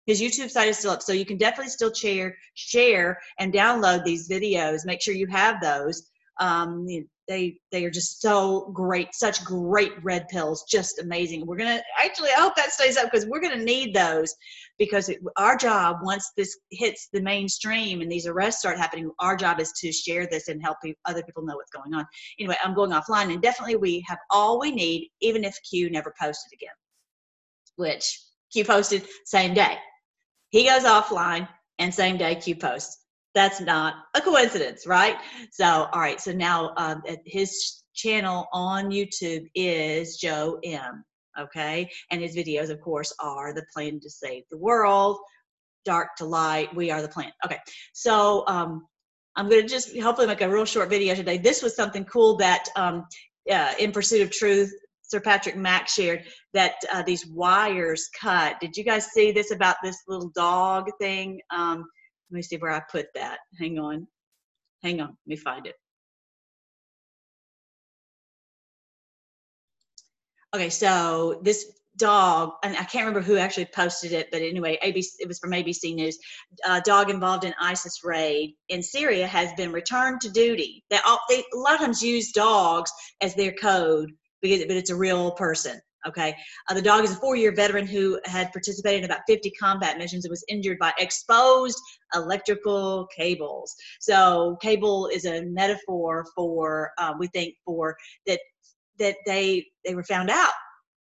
His 0.06 0.22
YouTube 0.22 0.52
site 0.52 0.68
is 0.68 0.78
still 0.78 0.92
up, 0.92 1.02
so 1.02 1.14
you 1.14 1.26
can 1.26 1.38
definitely 1.38 1.70
still 1.70 1.94
share, 1.94 2.38
share, 2.56 3.20
and 3.40 3.54
download 3.54 4.04
these 4.04 4.28
videos. 4.28 4.86
Make 4.86 5.02
sure 5.02 5.14
you 5.14 5.28
have 5.28 5.62
those. 5.62 6.10
Um, 6.40 6.88
they 7.28 7.58
they 7.72 7.86
are 7.86 7.90
just 7.90 8.22
so 8.22 8.72
great 8.74 9.14
such 9.14 9.44
great 9.46 9.92
red 10.04 10.28
pills 10.28 10.66
just 10.70 11.00
amazing. 11.00 11.46
We're 11.46 11.58
gonna 11.58 11.82
actually 11.98 12.30
i 12.30 12.42
hope 12.42 12.56
that 12.56 12.72
stays 12.72 12.98
up 12.98 13.06
because 13.06 13.26
we're 13.26 13.42
gonna 13.42 13.64
need 13.64 13.94
those 13.94 14.34
because 14.78 15.10
it, 15.10 15.20
our 15.38 15.56
job 15.56 15.98
once 16.04 16.32
this 16.36 16.58
hits 16.72 17.10
the 17.14 17.22
mainstream 17.22 18.02
and 18.02 18.12
these 18.12 18.28
arrests 18.28 18.60
start 18.60 18.78
happening 18.78 19.10
our 19.20 19.36
job 19.36 19.60
is 19.60 19.72
to 19.74 19.92
share 19.92 20.28
this 20.28 20.48
and 20.48 20.62
help 20.62 20.78
other 21.06 21.24
people 21.24 21.44
know 21.44 21.56
what's 21.56 21.72
going 21.72 21.94
on. 21.94 22.06
Anyway 22.40 22.58
i'm 22.64 22.74
going 22.74 22.92
offline 22.92 23.32
and 23.32 23.42
definitely 23.42 23.78
we 23.78 24.04
have 24.08 24.20
all 24.30 24.60
we 24.60 24.72
need 24.72 25.10
even 25.22 25.44
if 25.44 25.58
q 25.70 25.90
never 25.90 26.14
posted 26.20 26.52
again. 26.54 26.76
Which 27.76 28.22
q 28.52 28.66
posted 28.66 29.08
same 29.26 29.54
day. 29.54 29.78
He 30.50 30.66
goes 30.66 30.84
offline 30.84 31.48
and 31.80 31.94
same 31.94 32.18
day 32.18 32.36
q 32.36 32.56
posts 32.56 33.03
that's 33.34 33.60
not 33.60 33.96
a 34.14 34.22
coincidence, 34.22 34.86
right? 34.86 35.18
So, 35.52 35.66
all 35.66 36.00
right. 36.00 36.20
So 36.20 36.32
now 36.32 36.74
um, 36.78 37.02
his 37.26 37.84
channel 37.94 38.48
on 38.54 38.92
YouTube 38.92 39.48
is 39.56 40.18
Joe 40.18 40.60
M. 40.64 41.04
Okay, 41.40 41.90
and 42.12 42.22
his 42.22 42.36
videos, 42.36 42.70
of 42.70 42.80
course, 42.80 43.12
are 43.20 43.54
the 43.56 43.66
plan 43.74 44.00
to 44.02 44.10
save 44.10 44.44
the 44.52 44.58
world, 44.58 45.18
dark 45.84 46.10
to 46.18 46.26
light. 46.26 46.76
We 46.76 46.92
are 46.92 47.02
the 47.02 47.08
plan. 47.08 47.32
Okay, 47.44 47.58
so 47.92 48.44
um, 48.46 48.86
I'm 49.36 49.50
going 49.50 49.64
to 49.64 49.68
just 49.68 49.98
hopefully 50.00 50.28
make 50.28 50.42
a 50.42 50.50
real 50.50 50.66
short 50.66 50.90
video 50.90 51.16
today. 51.16 51.40
This 51.40 51.64
was 51.64 51.76
something 51.76 52.06
cool 52.06 52.38
that 52.38 52.70
um, 52.76 53.06
uh, 53.52 53.74
in 53.80 53.92
pursuit 53.92 54.22
of 54.22 54.30
truth. 54.30 54.72
Sir 55.02 55.20
Patrick 55.20 55.58
Mack 55.58 55.88
shared 55.88 56.24
that 56.54 56.76
uh, 56.92 57.02
these 57.02 57.26
wires 57.26 58.10
cut. 58.20 58.60
Did 58.60 58.78
you 58.78 58.84
guys 58.84 59.08
see 59.08 59.32
this 59.32 59.52
about 59.52 59.78
this 59.84 59.98
little 60.08 60.32
dog 60.36 60.90
thing? 61.00 61.42
Um, 61.50 61.86
let 62.34 62.38
me 62.38 62.42
see 62.42 62.58
where 62.58 62.72
I 62.72 62.82
put 62.92 63.06
that. 63.14 63.38
Hang 63.60 63.78
on. 63.78 64.08
Hang 64.82 65.00
on. 65.00 65.10
Let 65.10 65.18
me 65.28 65.36
find 65.36 65.68
it. 65.68 65.76
Okay, 70.56 70.72
so 70.72 71.42
this 71.44 71.80
dog, 71.98 72.54
and 72.64 72.76
I 72.76 72.86
can't 72.86 73.06
remember 73.06 73.22
who 73.22 73.38
actually 73.38 73.66
posted 73.66 74.14
it, 74.14 74.30
but 74.32 74.42
anyway, 74.42 74.80
ABC, 74.84 75.10
it 75.20 75.28
was 75.28 75.38
from 75.38 75.52
ABC 75.52 75.94
News. 75.94 76.18
A 76.66 76.82
dog 76.82 77.12
involved 77.12 77.44
in 77.44 77.54
ISIS 77.62 78.00
raid 78.04 78.56
in 78.70 78.82
Syria 78.82 79.28
has 79.28 79.54
been 79.54 79.72
returned 79.72 80.20
to 80.22 80.32
duty. 80.32 80.84
They, 80.90 80.98
all, 81.06 81.20
they 81.30 81.44
a 81.54 81.58
lot 81.58 81.76
of 81.76 81.82
times 81.82 82.02
use 82.02 82.32
dogs 82.32 82.92
as 83.22 83.36
their 83.36 83.54
code 83.54 84.12
because, 84.42 84.66
but 84.66 84.76
it's 84.76 84.90
a 84.90 84.96
real 84.96 85.32
person. 85.34 85.80
Okay. 86.08 86.36
Uh, 86.70 86.74
the 86.74 86.82
dog 86.82 87.04
is 87.04 87.12
a 87.12 87.16
four 87.16 87.36
year 87.36 87.54
veteran 87.54 87.88
who 87.88 88.20
had 88.26 88.52
participated 88.52 89.04
in 89.04 89.06
about 89.06 89.22
50 89.28 89.52
combat 89.52 89.98
missions 89.98 90.26
and 90.26 90.32
was 90.32 90.44
injured 90.50 90.78
by 90.80 90.92
exposed 91.00 91.80
electrical 92.14 93.08
cables. 93.16 93.74
So, 94.00 94.58
cable 94.62 95.08
is 95.08 95.26
a 95.26 95.46
metaphor 95.46 96.26
for, 96.36 96.92
uh, 96.98 97.14
we 97.18 97.28
think, 97.28 97.56
for 97.66 97.96
that 98.28 98.40
that 99.00 99.16
they 99.26 99.66
they 99.86 99.96
were 99.96 100.04
found 100.04 100.30
out. 100.30 100.52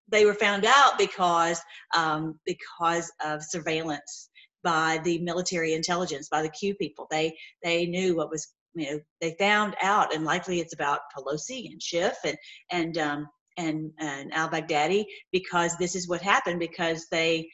They 0.09 0.25
were 0.25 0.35
found 0.35 0.65
out 0.65 0.99
because 0.99 1.61
um, 1.97 2.39
because 2.45 3.11
of 3.25 3.43
surveillance 3.43 4.31
by 4.63 5.01
the 5.05 5.19
military 5.21 5.75
intelligence, 5.75 6.29
by 6.31 6.43
the 6.43 6.51
Q 6.51 6.75
people. 6.75 7.07
They 7.11 7.37
they 7.63 7.87
knew 7.87 8.17
what 8.17 8.31
was 8.31 8.49
you 8.75 8.91
know 8.91 9.01
they 9.21 9.35
found 9.39 9.77
out, 9.83 10.15
and 10.15 10.25
likely 10.25 10.61
it's 10.61 10.75
about 10.75 11.01
Pelosi 11.17 11.71
and 11.71 11.83
Schiff 11.83 12.17
and 12.25 12.37
and 12.71 12.99
um, 12.99 13.29
and, 13.61 13.91
and 13.99 14.33
al 14.33 14.49
Baghdadi 14.49 15.05
because 15.33 15.77
this 15.77 15.95
is 15.95 16.09
what 16.09 16.23
happened 16.23 16.61
because 16.61 17.07
they 17.11 17.49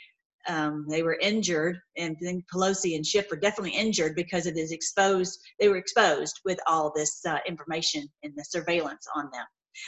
um, 0.49 0.87
they 0.89 1.03
were 1.03 1.19
injured, 1.21 1.77
and 1.97 2.17
I 2.21 2.25
think 2.25 2.45
Pelosi 2.53 2.95
and 2.95 3.05
Schiff 3.05 3.29
were 3.31 3.37
definitely 3.37 3.77
injured 3.77 4.15
because 4.15 4.47
it 4.47 4.57
is 4.57 4.71
exposed. 4.71 5.39
They 5.59 5.69
were 5.69 5.77
exposed 5.77 6.41
with 6.45 6.61
all 6.67 6.93
this 6.95 7.21
uh, 7.27 7.39
information 7.49 8.07
and 8.23 8.33
the 8.37 8.45
surveillance 8.45 9.07
on 9.17 9.29
them. 9.33 9.45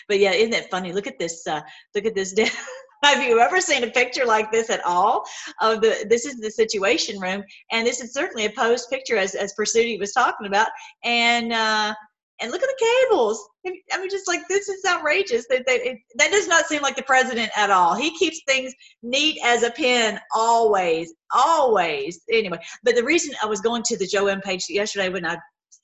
But 0.08 0.18
yeah, 0.18 0.32
isn't 0.32 0.52
it 0.52 0.70
funny? 0.70 0.92
Look 0.92 1.06
at 1.06 1.18
this. 1.18 1.46
Uh, 1.46 1.60
look 1.94 2.06
at 2.06 2.14
this. 2.14 2.34
Have 3.04 3.22
you 3.22 3.38
ever 3.38 3.60
seen 3.60 3.84
a 3.84 3.90
picture 3.90 4.24
like 4.24 4.50
this 4.50 4.70
at 4.70 4.84
all? 4.84 5.24
Of 5.62 5.80
the 5.80 6.04
this 6.10 6.26
is 6.26 6.40
the 6.40 6.50
Situation 6.50 7.20
Room, 7.20 7.44
and 7.70 7.86
this 7.86 8.00
is 8.00 8.12
certainly 8.12 8.46
a 8.46 8.50
posed 8.50 8.90
picture 8.90 9.16
as 9.16 9.34
as 9.34 9.52
Pursuity 9.54 9.98
was 9.98 10.12
talking 10.12 10.46
about, 10.46 10.68
and. 11.04 11.52
Uh, 11.52 11.94
and 12.40 12.50
look 12.50 12.62
at 12.62 12.68
the 12.68 13.04
cables. 13.08 13.48
I 13.66 13.98
mean, 13.98 14.10
just 14.10 14.28
like 14.28 14.46
this 14.48 14.68
is 14.68 14.84
outrageous. 14.86 15.46
That 15.48 15.66
that, 15.66 15.80
that 16.16 16.30
does 16.30 16.48
not 16.48 16.66
seem 16.66 16.82
like 16.82 16.96
the 16.96 17.02
president 17.02 17.50
at 17.56 17.70
all. 17.70 17.94
He 17.94 18.16
keeps 18.16 18.40
things 18.46 18.72
neat 19.02 19.38
as 19.44 19.62
a 19.62 19.70
pin 19.70 20.18
always, 20.34 21.12
always. 21.34 22.20
Anyway, 22.30 22.58
but 22.82 22.94
the 22.94 23.04
reason 23.04 23.34
I 23.42 23.46
was 23.46 23.60
going 23.60 23.82
to 23.84 23.96
the 23.96 24.06
Joe 24.06 24.28
M 24.28 24.40
page 24.40 24.64
yesterday 24.68 25.08
when 25.08 25.26
I 25.26 25.38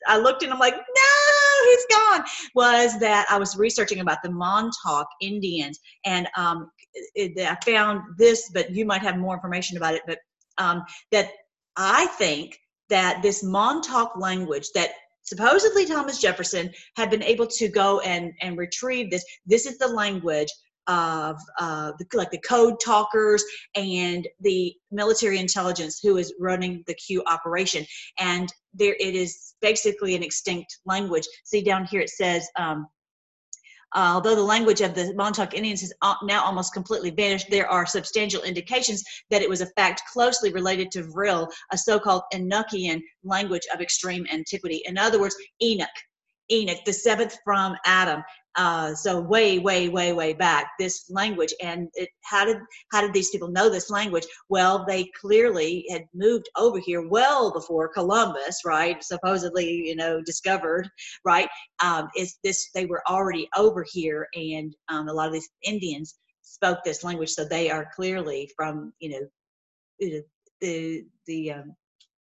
I 0.06 0.18
looked 0.18 0.42
and 0.42 0.52
I'm 0.52 0.58
like, 0.58 0.75
no, 0.75 1.70
he's 1.70 1.87
gone. 1.90 2.25
Was 2.54 2.99
that 3.00 3.26
I 3.30 3.38
was 3.38 3.56
researching 3.56 4.00
about 4.00 4.23
the 4.23 4.30
Montauk 4.30 5.06
Indians 5.20 5.78
and 6.04 6.28
um, 6.37 6.70
it, 7.14 7.38
I 7.38 7.56
found 7.64 8.02
this, 8.18 8.50
but 8.52 8.70
you 8.70 8.84
might 8.84 9.02
have 9.02 9.16
more 9.16 9.34
information 9.34 9.76
about 9.76 9.94
it. 9.94 10.02
But 10.06 10.18
um, 10.58 10.84
that 11.11 11.30
I 11.76 12.06
think 12.06 12.58
that 12.90 13.23
this 13.23 13.42
Montauk 13.42 14.12
language 14.16 14.68
that 14.75 14.90
supposedly 15.24 15.86
Thomas 15.86 16.20
Jefferson 16.20 16.70
had 16.96 17.10
been 17.10 17.22
able 17.22 17.46
to 17.46 17.68
go 17.68 18.00
and, 18.00 18.32
and 18.40 18.56
retrieve 18.56 19.10
this. 19.10 19.24
This 19.46 19.66
is 19.66 19.78
the 19.78 19.88
language 19.88 20.48
of 20.86 21.40
uh, 21.58 21.92
the, 21.98 22.06
like 22.16 22.30
the 22.30 22.38
code 22.38 22.78
talkers 22.78 23.42
and 23.74 24.28
the 24.40 24.74
military 24.90 25.38
intelligence 25.38 25.98
who 26.02 26.16
is 26.18 26.34
running 26.38 26.84
the 26.86 26.94
Q 26.94 27.22
operation. 27.26 27.86
And 28.18 28.52
there 28.74 28.96
it 29.00 29.14
is 29.14 29.54
basically 29.60 30.14
an 30.14 30.22
extinct 30.22 30.78
language. 30.84 31.24
See 31.44 31.62
down 31.62 31.86
here 31.86 32.00
it 32.00 32.10
says 32.10 32.46
um, 32.58 32.86
uh, 33.94 34.12
although 34.14 34.34
the 34.34 34.42
language 34.42 34.80
of 34.80 34.94
the 34.94 35.14
Montauk 35.14 35.54
Indians 35.54 35.80
has 35.80 35.92
now 36.22 36.44
almost 36.44 36.74
completely 36.74 37.10
vanished, 37.10 37.46
there 37.50 37.68
are 37.68 37.86
substantial 37.86 38.42
indications 38.42 39.02
that 39.30 39.42
it 39.42 39.48
was 39.48 39.60
a 39.60 39.70
fact 39.76 40.02
closely 40.12 40.52
related 40.52 40.90
to 40.92 41.04
Vril, 41.04 41.48
a 41.72 41.78
so-called 41.78 42.22
Enochian 42.32 43.00
language 43.22 43.66
of 43.72 43.80
extreme 43.80 44.26
antiquity. 44.32 44.82
In 44.86 44.98
other 44.98 45.20
words, 45.20 45.36
Enoch, 45.62 45.88
Enoch, 46.50 46.78
the 46.84 46.92
seventh 46.92 47.36
from 47.44 47.76
Adam 47.84 48.22
uh, 48.56 48.94
so 48.94 49.20
way 49.20 49.58
way 49.58 49.88
way 49.88 50.12
way 50.12 50.32
back 50.32 50.73
this 50.78 51.04
language 51.11 51.52
and 51.62 51.88
it, 51.94 52.08
how 52.23 52.44
did 52.44 52.58
how 52.92 53.00
did 53.00 53.12
these 53.12 53.30
people 53.30 53.49
know 53.49 53.68
this 53.68 53.90
language 53.90 54.26
well 54.49 54.84
they 54.87 55.11
clearly 55.20 55.84
had 55.90 56.04
moved 56.14 56.49
over 56.56 56.78
here 56.78 57.08
well 57.08 57.52
before 57.52 57.88
columbus 57.88 58.61
right 58.64 59.02
supposedly 59.02 59.66
you 59.66 59.96
know 59.96 60.23
discovered 60.23 60.88
right 61.25 61.49
um, 61.82 62.08
is 62.16 62.38
this 62.44 62.70
they 62.75 62.87
were 62.87 63.02
already 63.08 63.49
over 63.56 63.84
here 63.92 64.28
and 64.34 64.75
um, 64.88 65.08
a 65.08 65.12
lot 65.12 65.26
of 65.26 65.32
these 65.32 65.49
indians 65.62 66.18
spoke 66.42 66.78
this 66.84 67.04
language 67.04 67.30
so 67.30 67.44
they 67.44 67.70
are 67.70 67.88
clearly 67.94 68.50
from 68.56 68.92
you 69.00 69.11
know 69.11 70.23
the 70.61 71.04
the 71.26 71.52
um, 71.52 71.75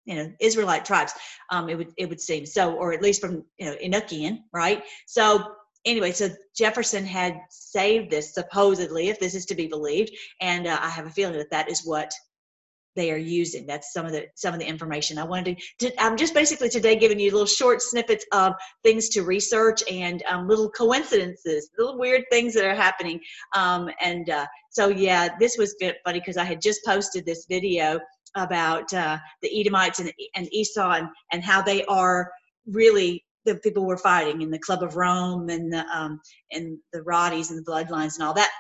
you 0.06 0.16
know 0.16 0.32
Israelite 0.40 0.86
tribes. 0.86 1.14
Um, 1.52 1.70
it 1.70 1.78
would 1.78 1.94
it 1.98 2.10
would 2.10 2.22
seem 2.22 2.46
so, 2.46 2.76
or 2.76 2.94
at 2.94 3.02
least 3.02 3.22
from 3.22 3.44
you 3.58 3.66
know 3.68 3.76
Enochian, 3.76 4.40
right? 4.54 4.84
So 5.08 5.54
anyway, 5.86 6.12
so 6.12 6.30
Jefferson 6.56 7.06
had 7.06 7.40
saved 7.50 8.12
this 8.12 8.34
supposedly, 8.34 9.10
if 9.10 9.20
this 9.20 9.36
is 9.36 9.46
to 9.48 9.56
be 9.56 9.68
believed, 9.68 10.12
and 10.40 10.68
uh, 10.68 10.78
I 10.82 10.90
have 10.90 11.06
a 11.06 11.12
feeling 11.12 11.38
that 11.38 11.52
that 11.52 11.70
is 11.70 11.86
what 11.86 12.12
they 12.96 13.12
are 13.12 13.18
using. 13.18 13.66
That's 13.66 13.94
some 13.94 14.06
of 14.06 14.12
the 14.12 14.26
some 14.36 14.54
of 14.54 14.60
the 14.60 14.66
information 14.66 15.18
I 15.18 15.24
wanted 15.24 15.58
to. 15.80 15.90
to 15.90 16.04
I'm 16.04 16.18
just 16.18 16.34
basically 16.34 16.70
today 16.70 16.96
giving 16.96 17.20
you 17.20 17.32
little 17.32 17.46
short 17.46 17.82
snippets 17.82 18.26
of 18.34 18.54
things 18.84 19.10
to 19.10 19.24
research 19.24 19.82
and 19.90 20.22
um, 20.30 20.48
little 20.48 20.70
coincidences, 20.70 21.70
little 21.78 21.98
weird 21.98 22.24
things 22.30 22.54
that 22.54 22.66
are 22.66 22.76
happening. 22.76 23.20
Um, 23.56 23.90
and 24.02 24.30
uh, 24.30 24.46
so 24.72 24.90
yeah, 24.90 25.30
this 25.40 25.58
was 25.58 25.76
funny 26.06 26.20
because 26.20 26.38
I 26.38 26.44
had 26.44 26.62
just 26.62 26.84
posted 26.86 27.26
this 27.26 27.46
video 27.50 28.00
about 28.36 28.94
uh, 28.94 29.18
the 29.42 29.60
Edomites 29.60 30.00
and, 30.00 30.12
and 30.36 30.54
Esau 30.54 30.92
and, 30.92 31.08
and 31.32 31.44
how 31.44 31.62
they 31.62 31.84
are 31.86 32.32
really 32.66 33.24
the 33.46 33.56
people 33.56 33.86
were 33.86 33.98
fighting 33.98 34.42
in 34.42 34.52
the 34.52 34.60
Club 34.60 34.84
of 34.84 34.96
Rome 34.96 35.50
and 35.50 35.72
the 35.72 35.86
um, 35.88 36.20
and 36.52 36.78
the 36.94 37.02
Roddies 37.02 37.50
and 37.50 37.60
the 37.60 37.70
Bloodlines 37.70 38.16
and 38.16 38.24
all 38.24 38.34
that. 38.34 38.52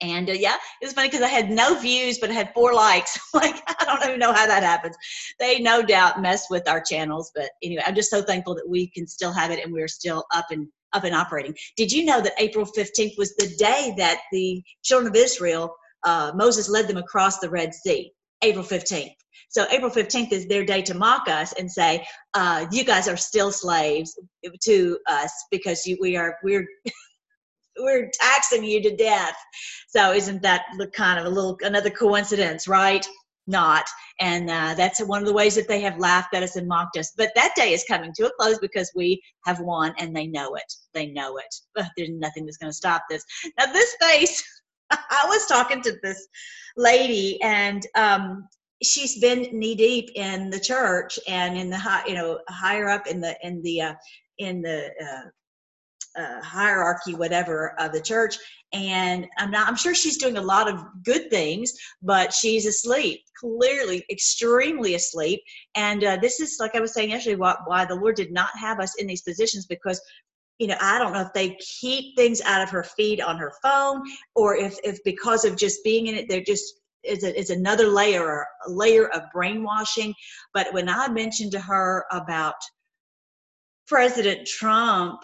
And 0.00 0.28
uh, 0.28 0.32
yeah, 0.32 0.56
it 0.82 0.84
was 0.84 0.92
funny 0.92 1.08
because 1.08 1.22
I 1.22 1.28
had 1.28 1.50
no 1.50 1.78
views, 1.78 2.18
but 2.18 2.30
I 2.30 2.34
had 2.34 2.52
four 2.52 2.74
likes. 2.74 3.18
like 3.34 3.62
I 3.68 3.84
don't 3.84 4.04
even 4.04 4.18
know 4.18 4.32
how 4.32 4.46
that 4.46 4.62
happens. 4.62 4.96
They 5.38 5.60
no 5.60 5.82
doubt 5.82 6.20
mess 6.20 6.46
with 6.50 6.68
our 6.68 6.82
channels, 6.82 7.30
but 7.34 7.50
anyway, 7.62 7.82
I'm 7.86 7.94
just 7.94 8.10
so 8.10 8.22
thankful 8.22 8.54
that 8.56 8.68
we 8.68 8.88
can 8.88 9.06
still 9.06 9.32
have 9.32 9.50
it 9.50 9.64
and 9.64 9.72
we're 9.72 9.88
still 9.88 10.24
up 10.34 10.46
and 10.50 10.68
up 10.92 11.04
and 11.04 11.14
operating. 11.14 11.54
Did 11.76 11.90
you 11.90 12.04
know 12.04 12.20
that 12.20 12.34
April 12.38 12.66
15th 12.66 13.18
was 13.18 13.34
the 13.36 13.54
day 13.58 13.94
that 13.98 14.20
the 14.30 14.62
children 14.82 15.10
of 15.10 15.16
Israel, 15.16 15.74
uh, 16.04 16.32
Moses 16.34 16.68
led 16.68 16.86
them 16.88 16.96
across 16.96 17.38
the 17.38 17.50
Red 17.50 17.74
Sea? 17.74 18.12
April 18.42 18.64
15th. 18.64 19.14
So 19.54 19.66
April 19.70 19.90
15th 19.90 20.32
is 20.32 20.48
their 20.48 20.64
day 20.64 20.82
to 20.82 20.94
mock 20.94 21.28
us 21.28 21.52
and 21.52 21.70
say, 21.70 22.04
uh, 22.34 22.66
you 22.72 22.82
guys 22.82 23.06
are 23.06 23.16
still 23.16 23.52
slaves 23.52 24.18
to 24.64 24.98
us 25.06 25.32
because 25.52 25.86
you, 25.86 25.96
we 26.00 26.16
are, 26.16 26.36
we're, 26.42 26.66
we're 27.78 28.10
taxing 28.12 28.64
you 28.64 28.82
to 28.82 28.96
death. 28.96 29.36
So 29.86 30.12
isn't 30.12 30.42
that 30.42 30.64
kind 30.92 31.20
of 31.20 31.26
a 31.26 31.28
little, 31.28 31.56
another 31.62 31.90
coincidence, 31.90 32.66
right? 32.66 33.06
Not. 33.46 33.88
And 34.18 34.50
uh, 34.50 34.74
that's 34.74 34.98
one 35.04 35.22
of 35.22 35.28
the 35.28 35.32
ways 35.32 35.54
that 35.54 35.68
they 35.68 35.80
have 35.82 36.00
laughed 36.00 36.34
at 36.34 36.42
us 36.42 36.56
and 36.56 36.66
mocked 36.66 36.96
us. 36.96 37.12
But 37.16 37.30
that 37.36 37.54
day 37.54 37.72
is 37.72 37.84
coming 37.86 38.12
to 38.16 38.26
a 38.26 38.32
close 38.40 38.58
because 38.58 38.90
we 38.96 39.22
have 39.44 39.60
won 39.60 39.94
and 39.98 40.16
they 40.16 40.26
know 40.26 40.56
it. 40.56 40.72
They 40.94 41.06
know 41.12 41.36
it. 41.36 41.54
Ugh, 41.78 41.86
there's 41.96 42.10
nothing 42.10 42.44
that's 42.44 42.56
going 42.56 42.72
to 42.72 42.76
stop 42.76 43.04
this. 43.08 43.22
Now, 43.56 43.66
this 43.66 43.94
face, 44.00 44.42
I 44.90 45.26
was 45.28 45.46
talking 45.46 45.80
to 45.82 45.96
this 46.02 46.26
lady 46.76 47.40
and 47.40 47.86
um, 47.94 48.48
she's 48.82 49.18
been 49.18 49.48
knee 49.52 49.74
deep 49.74 50.10
in 50.14 50.50
the 50.50 50.60
church 50.60 51.18
and 51.28 51.56
in 51.56 51.70
the 51.70 51.78
high, 51.78 52.06
you 52.06 52.14
know, 52.14 52.40
higher 52.48 52.88
up 52.88 53.06
in 53.06 53.20
the 53.20 53.36
in 53.42 53.62
the 53.62 53.80
uh, 53.80 53.94
in 54.38 54.62
the 54.62 54.90
uh, 55.00 56.20
uh, 56.20 56.40
hierarchy, 56.42 57.14
whatever, 57.14 57.74
of 57.80 57.92
the 57.92 58.00
church. 58.00 58.36
And 58.72 59.26
I'm 59.38 59.50
not. 59.50 59.68
I'm 59.68 59.76
sure 59.76 59.94
she's 59.94 60.18
doing 60.18 60.36
a 60.36 60.42
lot 60.42 60.68
of 60.68 60.84
good 61.04 61.30
things, 61.30 61.72
but 62.02 62.32
she's 62.32 62.66
asleep, 62.66 63.20
clearly, 63.38 64.04
extremely 64.10 64.94
asleep. 64.94 65.40
And 65.76 66.02
uh, 66.02 66.18
this 66.20 66.40
is, 66.40 66.56
like 66.58 66.74
I 66.74 66.80
was 66.80 66.92
saying 66.92 67.10
yesterday, 67.10 67.36
why, 67.36 67.56
why 67.66 67.84
the 67.84 67.94
Lord 67.94 68.16
did 68.16 68.32
not 68.32 68.50
have 68.58 68.80
us 68.80 68.94
in 68.98 69.06
these 69.06 69.22
positions 69.22 69.66
because 69.66 70.00
you 70.60 70.68
know 70.68 70.76
i 70.80 71.00
don't 71.00 71.12
know 71.12 71.20
if 71.20 71.32
they 71.32 71.56
keep 71.80 72.16
things 72.16 72.40
out 72.42 72.62
of 72.62 72.70
her 72.70 72.84
feed 72.84 73.20
on 73.20 73.36
her 73.36 73.52
phone 73.60 74.00
or 74.36 74.54
if 74.54 74.78
if 74.84 75.02
because 75.04 75.44
of 75.44 75.56
just 75.56 75.82
being 75.82 76.06
in 76.06 76.14
it 76.14 76.26
they're 76.28 76.44
just 76.44 76.82
is, 77.04 77.24
a, 77.24 77.38
is 77.38 77.50
another 77.50 77.86
layer 77.86 78.46
a 78.66 78.70
layer 78.70 79.08
of 79.10 79.22
brainwashing 79.32 80.14
but 80.52 80.72
when 80.72 80.88
i 80.88 81.08
mentioned 81.08 81.52
to 81.52 81.60
her 81.60 82.04
about 82.10 82.54
president 83.86 84.46
trump 84.46 85.20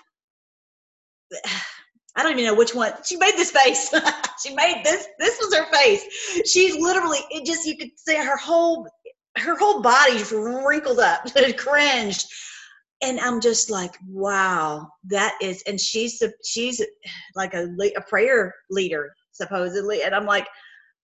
I 2.17 2.23
don't 2.25 2.33
even 2.33 2.45
know 2.45 2.55
which 2.55 2.75
one. 2.75 2.93
She 3.05 3.17
made 3.17 3.35
this 3.37 3.53
face. 3.53 3.95
she 4.45 4.55
made 4.55 4.83
this. 4.85 5.07
This 5.19 5.39
was 5.41 5.55
her 5.55 5.71
face. 5.73 6.05
She's 6.45 6.75
literally. 6.75 7.19
It 7.31 7.47
just 7.47 7.67
you 7.67 7.77
could 7.77 7.91
see 7.97 8.17
her 8.17 8.37
whole 8.37 8.87
her 9.37 9.57
whole 9.57 9.81
body 9.81 10.19
just 10.19 10.33
wrinkled 10.33 10.99
up, 10.99 11.25
cringed, 11.57 12.27
and 13.03 13.21
I'm 13.21 13.41
just 13.41 13.71
like, 13.71 13.95
wow, 14.07 14.89
that 15.05 15.39
is. 15.41 15.63
And 15.67 15.81
she's 15.81 16.23
she's 16.45 16.85
like 17.35 17.55
a 17.55 17.69
a 17.97 18.03
prayer 18.03 18.55
leader 18.71 19.13
supposedly, 19.33 20.03
and 20.03 20.15
I'm 20.15 20.27
like, 20.27 20.47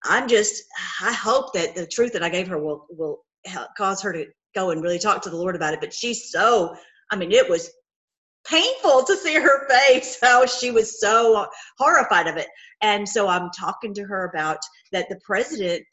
I'm 0.05 0.29
just, 0.29 0.63
I 1.01 1.13
hope 1.13 1.53
that 1.55 1.75
the 1.75 1.87
truth 1.87 2.13
that 2.13 2.23
I 2.23 2.29
gave 2.29 2.49
her 2.49 2.59
will 2.59 2.87
will 2.91 3.25
help, 3.45 3.69
cause 3.77 4.03
her 4.03 4.13
to 4.13 4.27
go 4.55 4.71
and 4.71 4.83
really 4.83 4.99
talk 4.99 5.23
to 5.23 5.31
the 5.31 5.37
Lord 5.37 5.57
about 5.57 5.75
it. 5.75 5.81
But 5.81 5.93
she's 5.93 6.31
so, 6.31 6.75
I 7.11 7.17
mean, 7.17 7.33
it 7.33 7.49
was 7.49 7.71
painful 8.47 9.05
to 9.05 9.17
see 9.17 9.35
her 9.35 9.69
face 9.69 10.19
how 10.23 10.47
she 10.47 10.71
was 10.71 11.01
so 11.01 11.47
horrified 11.79 12.27
of 12.27 12.37
it. 12.37 12.49
And 12.83 13.09
so 13.09 13.29
I'm 13.29 13.51
talking 13.51 13.95
to 13.95 14.05
her 14.05 14.31
about 14.31 14.59
that 14.93 15.09
the 15.09 15.21
president 15.25 15.85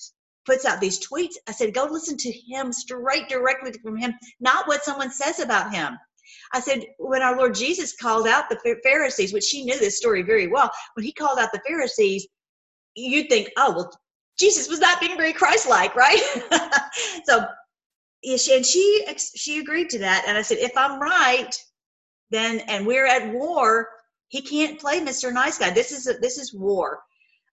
puts 0.45 0.65
out 0.65 0.81
these 0.81 1.05
tweets. 1.05 1.35
I 1.47 1.51
said, 1.53 1.73
go 1.73 1.85
listen 1.85 2.17
to 2.17 2.31
him 2.31 2.71
straight 2.73 3.29
directly 3.29 3.73
from 3.81 3.97
him, 3.97 4.13
not 4.39 4.67
what 4.67 4.83
someone 4.83 5.11
says 5.11 5.39
about 5.39 5.73
him. 5.73 5.97
I 6.53 6.59
said, 6.59 6.83
when 6.97 7.21
our 7.21 7.37
Lord 7.37 7.55
Jesus 7.55 7.95
called 7.95 8.27
out 8.27 8.49
the 8.49 8.77
Pharisees, 8.83 9.33
which 9.33 9.43
she 9.43 9.63
knew 9.63 9.77
this 9.79 9.97
story 9.97 10.21
very 10.21 10.47
well, 10.47 10.69
when 10.95 11.05
he 11.05 11.11
called 11.11 11.39
out 11.39 11.51
the 11.51 11.61
Pharisees, 11.65 12.27
you'd 12.95 13.29
think, 13.29 13.49
oh, 13.57 13.73
well, 13.73 13.99
Jesus 14.39 14.67
was 14.69 14.79
not 14.79 14.99
being 14.99 15.17
very 15.17 15.33
Christ-like, 15.33 15.95
right? 15.95 16.19
so, 17.25 17.45
she 18.23 18.55
and 18.55 18.65
she 18.65 19.05
she 19.35 19.59
agreed 19.59 19.89
to 19.89 19.99
that, 19.99 20.23
and 20.27 20.37
I 20.37 20.41
said, 20.41 20.57
if 20.59 20.71
I'm 20.77 20.99
right, 20.99 21.51
then 22.31 22.61
and 22.67 22.85
we're 22.85 23.05
at 23.05 23.33
war, 23.33 23.89
he 24.29 24.41
can't 24.41 24.79
play 24.79 24.99
Mr. 24.99 25.31
Nice 25.31 25.59
Guy. 25.59 25.69
This 25.69 25.91
is 25.91 26.07
a, 26.07 26.13
this 26.13 26.37
is 26.37 26.53
war. 26.53 27.01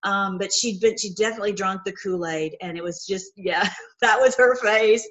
Um, 0.02 0.38
but 0.38 0.50
she'd 0.50 0.80
been 0.80 0.96
she 0.96 1.12
definitely 1.12 1.52
drunk 1.52 1.82
the 1.84 1.92
Kool-Aid, 1.92 2.56
and 2.62 2.78
it 2.78 2.82
was 2.82 3.04
just 3.06 3.32
yeah, 3.36 3.68
that 4.00 4.18
was 4.18 4.34
her 4.36 4.56
face 4.56 5.06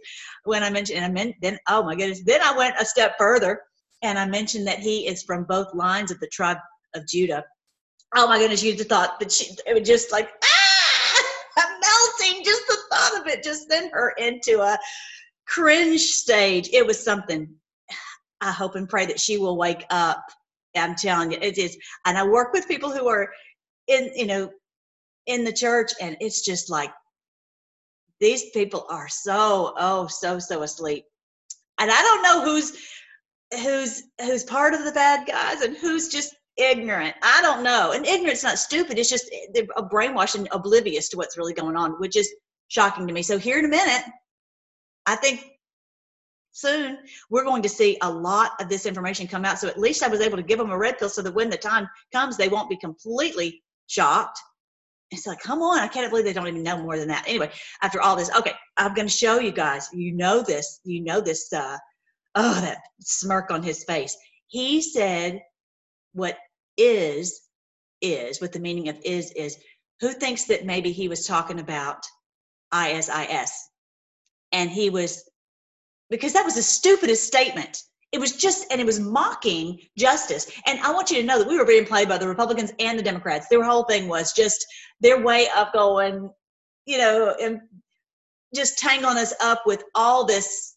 when 0.46 0.64
I 0.64 0.70
mentioned. 0.70 0.98
And 0.98 1.06
I 1.06 1.10
meant 1.10 1.36
then 1.42 1.60
oh 1.68 1.84
my 1.84 1.96
goodness, 1.96 2.24
then 2.26 2.42
I 2.42 2.58
went 2.58 2.76
a 2.80 2.86
step 2.86 3.16
further, 3.20 3.62
and 4.02 4.18
I 4.18 4.26
mentioned 4.26 4.66
that 4.68 4.80
he 4.80 5.08
is 5.08 5.24
from 5.24 5.44
both 5.44 5.74
lines 5.76 6.10
of 6.10 6.20
the 6.20 6.28
tribe 6.28 6.58
of 6.96 7.08
Judah. 7.08 7.44
Oh 8.16 8.28
my 8.28 8.40
goodness, 8.40 8.64
you'd 8.64 8.80
have 8.80 8.88
thought 8.88 9.20
that 9.20 9.32
she 9.32 9.56
it 9.68 9.74
would 9.74 9.86
just 9.86 10.12
like 10.12 10.30
ah, 10.44 11.24
melting. 11.58 12.44
Just 12.44 12.68
the 12.68 12.78
thought 12.90 13.22
of 13.22 13.28
it 13.28 13.44
just 13.44 13.70
sent 13.70 13.94
her 13.94 14.12
into 14.18 14.62
a 14.62 14.78
cringe 15.48 16.02
stage. 16.02 16.70
It 16.74 16.86
was 16.86 17.04
something. 17.04 17.48
I 18.42 18.52
hope 18.52 18.76
and 18.76 18.88
pray 18.88 19.06
that 19.06 19.20
she 19.20 19.38
will 19.38 19.58
wake 19.58 19.86
up. 19.90 20.24
I'm 20.76 20.96
telling 20.96 21.32
you, 21.32 21.38
it 21.42 21.58
is. 21.58 21.78
And 22.06 22.18
I 22.18 22.26
work 22.26 22.54
with 22.54 22.68
people 22.68 22.92
who 22.92 23.08
are 23.08 23.30
in, 23.88 24.12
you 24.16 24.26
know, 24.26 24.50
in 25.26 25.44
the 25.44 25.52
church, 25.52 25.92
and 26.00 26.16
it's 26.20 26.46
just 26.46 26.70
like 26.70 26.92
these 28.20 28.50
people 28.52 28.86
are 28.90 29.08
so, 29.08 29.74
oh, 29.78 30.08
so, 30.08 30.40
so 30.40 30.64
asleep. 30.64 31.06
And 31.80 31.92
I 31.92 32.02
don't 32.02 32.24
know 32.24 32.44
who's 32.44 32.78
who's 33.64 34.04
who's 34.22 34.44
part 34.44 34.74
of 34.74 34.86
the 34.86 34.92
bad 34.92 35.28
guys 35.28 35.62
and 35.62 35.76
who's 35.76 36.10
just 36.10 36.36
ignorant. 36.60 37.16
I 37.24 37.42
don't 37.42 37.64
know. 37.64 37.94
And 37.94 38.06
ignorance 38.06 38.44
not 38.44 38.60
stupid. 38.60 39.00
It's 39.00 39.10
just 39.10 39.30
they're 39.54 39.66
brainwashed 39.66 40.36
and 40.36 40.48
oblivious 40.52 41.10
to 41.10 41.18
what's 41.18 41.38
really 41.38 41.54
going 41.54 41.76
on, 41.76 41.94
which 41.94 42.16
is 42.16 42.30
shocking 42.68 43.08
to 43.08 43.14
me. 43.14 43.24
So 43.24 43.38
here 43.38 43.60
in 43.60 43.66
a 43.66 43.70
minute, 43.70 44.04
I 45.06 45.16
think 45.16 45.46
soon 46.52 46.98
we're 47.30 47.44
going 47.44 47.62
to 47.62 47.70
see 47.70 47.98
a 48.02 48.12
lot 48.12 48.52
of 48.60 48.70
this 48.70 48.86
information 48.86 49.28
come 49.28 49.46
out. 49.46 49.60
So 49.60 49.68
at 49.68 49.80
least 49.80 50.04
I 50.04 50.08
was 50.08 50.22
able 50.22 50.38
to 50.38 50.44
give 50.44 50.60
them 50.60 50.72
a 50.72 50.78
red 50.78 51.00
pill 51.00 51.10
so 51.10 51.22
that 51.22 51.34
when 51.34 51.50
the 51.50 51.58
time 51.58 51.88
comes, 52.14 52.38
they 52.38 52.50
won't 52.50 52.70
be 52.70 52.78
completely 52.78 53.64
shocked. 53.88 54.40
It's 55.12 55.26
like, 55.26 55.40
come 55.40 55.62
on, 55.62 55.80
I 55.80 55.88
can't 55.88 56.10
believe 56.12 56.26
they 56.26 56.34
don't 56.34 56.48
even 56.48 56.62
know 56.62 56.78
more 56.78 56.98
than 56.98 57.08
that. 57.08 57.28
Anyway, 57.28 57.50
after 57.82 58.00
all 58.00 58.16
this, 58.16 58.30
okay, 58.38 58.54
I'm 58.78 58.94
going 58.94 59.08
to 59.08 59.14
show 59.14 59.40
you 59.40 59.52
guys. 59.52 59.90
You 59.92 60.12
know 60.12 60.44
this. 60.44 60.82
You 60.84 61.04
know 61.04 61.20
this. 61.20 61.52
Uh, 61.52 61.78
oh, 62.36 62.62
that 62.62 62.78
smirk 63.00 63.50
on 63.50 63.64
his 63.64 63.84
face. 63.86 64.16
He 64.48 64.84
said, 64.84 65.42
"What 66.14 66.38
is 66.80 67.42
is 68.02 68.42
what 68.42 68.54
the 68.54 68.60
meaning 68.60 68.90
of 68.90 68.98
is 69.04 69.32
is." 69.34 69.58
Who 70.02 70.14
thinks 70.14 70.46
that 70.46 70.66
maybe 70.66 70.92
he 70.94 71.10
was 71.10 71.28
talking 71.28 71.60
about 71.60 72.06
ISIS, 72.72 73.52
and 74.54 74.70
he 74.70 74.90
was 74.90 75.30
because 76.10 76.34
that 76.34 76.46
was 76.46 76.56
the 76.56 76.64
stupidest 76.64 77.26
statement. 77.26 77.84
It 78.12 78.20
was 78.20 78.32
just, 78.32 78.66
and 78.72 78.82
it 78.82 78.88
was 78.88 79.00
mocking 79.00 79.80
justice. 79.98 80.52
And 80.66 80.80
I 80.80 80.92
want 80.92 81.12
you 81.12 81.18
to 81.18 81.24
know 81.24 81.38
that 81.38 81.48
we 81.48 81.58
were 81.60 81.66
being 81.66 81.86
played 81.86 82.10
by 82.10 82.18
the 82.18 82.28
Republicans 82.28 82.72
and 82.80 82.98
the 82.98 83.04
Democrats. 83.04 83.48
Their 83.48 83.64
whole 83.64 83.84
thing 83.84 84.08
was 84.08 84.34
just 84.34 84.66
their 85.00 85.22
way 85.22 85.48
of 85.56 85.72
going, 85.74 86.32
you 86.86 86.98
know, 86.98 87.36
and 87.40 87.62
just 88.56 88.80
tangling 88.80 89.18
us 89.18 89.34
up 89.42 89.62
with 89.68 89.84
all 89.94 90.26
this 90.26 90.76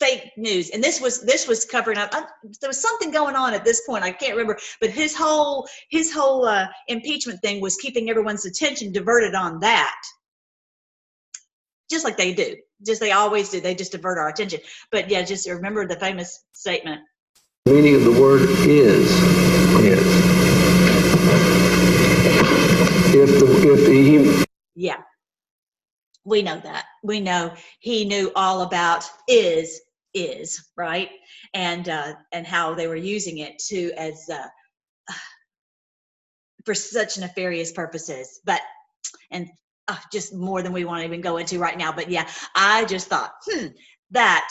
fake 0.00 0.32
news. 0.36 0.70
And 0.70 0.82
this 0.82 1.00
was 1.00 1.22
this 1.22 1.48
was 1.48 1.64
covering 1.64 1.98
up 1.98 2.10
I, 2.12 2.24
there 2.60 2.68
was 2.68 2.80
something 2.80 3.10
going 3.10 3.34
on 3.34 3.54
at 3.54 3.64
this 3.64 3.82
point 3.86 4.04
i 4.04 4.12
can't 4.12 4.32
remember 4.32 4.58
but 4.80 4.90
his 4.90 5.16
whole 5.16 5.68
his 5.90 6.12
whole 6.12 6.44
uh, 6.44 6.66
impeachment 6.88 7.40
thing 7.40 7.60
was 7.60 7.76
keeping 7.76 8.10
everyone's 8.10 8.44
attention 8.44 8.92
diverted 8.92 9.34
on 9.34 9.60
that. 9.60 10.00
Just 11.90 12.04
like 12.04 12.16
they 12.16 12.34
do. 12.34 12.56
Just 12.84 13.00
they 13.00 13.12
always 13.12 13.48
do. 13.48 13.60
They 13.60 13.74
just 13.74 13.92
divert 13.92 14.18
our 14.18 14.28
attention. 14.28 14.60
But 14.90 15.08
yeah 15.08 15.22
just 15.22 15.48
remember 15.48 15.86
the 15.86 15.96
famous 15.96 16.44
statement. 16.52 17.00
The 17.64 17.72
meaning 17.72 17.94
of 17.94 18.04
the 18.04 18.20
word 18.20 18.42
is 18.42 19.10
is. 19.84 20.36
If 23.14 23.40
the 23.40 23.72
if 23.72 23.86
he 23.86 24.44
yeah. 24.74 24.98
We 26.24 26.42
know 26.42 26.58
that. 26.58 26.84
We 27.04 27.20
know 27.20 27.54
he 27.78 28.04
knew 28.04 28.32
all 28.34 28.62
about 28.62 29.08
is 29.28 29.80
is 30.16 30.70
right 30.76 31.10
and 31.54 31.88
uh 31.88 32.14
and 32.32 32.46
how 32.46 32.74
they 32.74 32.86
were 32.86 32.96
using 32.96 33.38
it 33.38 33.58
to 33.58 33.92
as 33.96 34.28
uh 34.32 34.46
for 36.64 36.74
such 36.74 37.18
nefarious 37.18 37.72
purposes 37.72 38.40
but 38.44 38.60
and 39.30 39.48
uh, 39.88 39.96
just 40.12 40.34
more 40.34 40.62
than 40.62 40.72
we 40.72 40.84
want 40.84 41.00
to 41.00 41.06
even 41.06 41.20
go 41.20 41.36
into 41.36 41.58
right 41.58 41.78
now. 41.78 41.92
But 41.92 42.10
yeah, 42.10 42.28
I 42.54 42.84
just 42.86 43.08
thought, 43.08 43.32
hmm, 43.48 43.68
that 44.10 44.48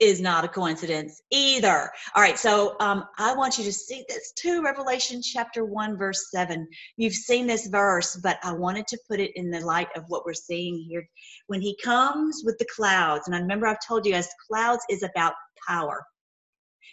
is 0.00 0.20
not 0.20 0.44
a 0.44 0.48
coincidence 0.48 1.20
either. 1.30 1.90
All 2.16 2.22
right, 2.22 2.38
so 2.38 2.74
um, 2.80 3.04
I 3.18 3.34
want 3.34 3.58
you 3.58 3.64
to 3.64 3.72
see 3.72 4.02
this 4.08 4.32
too, 4.32 4.62
Revelation 4.62 5.20
chapter 5.20 5.66
1, 5.66 5.98
verse 5.98 6.30
7. 6.30 6.66
You've 6.96 7.12
seen 7.12 7.46
this 7.46 7.66
verse, 7.66 8.16
but 8.16 8.38
I 8.42 8.52
wanted 8.52 8.86
to 8.88 8.98
put 9.06 9.20
it 9.20 9.32
in 9.36 9.50
the 9.50 9.60
light 9.60 9.88
of 9.96 10.04
what 10.08 10.24
we're 10.24 10.32
seeing 10.32 10.78
here. 10.78 11.06
When 11.48 11.60
he 11.60 11.76
comes 11.84 12.42
with 12.44 12.56
the 12.58 12.66
clouds, 12.74 13.26
and 13.26 13.36
I 13.36 13.40
remember 13.40 13.66
I've 13.66 13.86
told 13.86 14.06
you 14.06 14.14
as 14.14 14.28
clouds 14.50 14.82
is 14.88 15.02
about 15.02 15.34
power. 15.68 16.02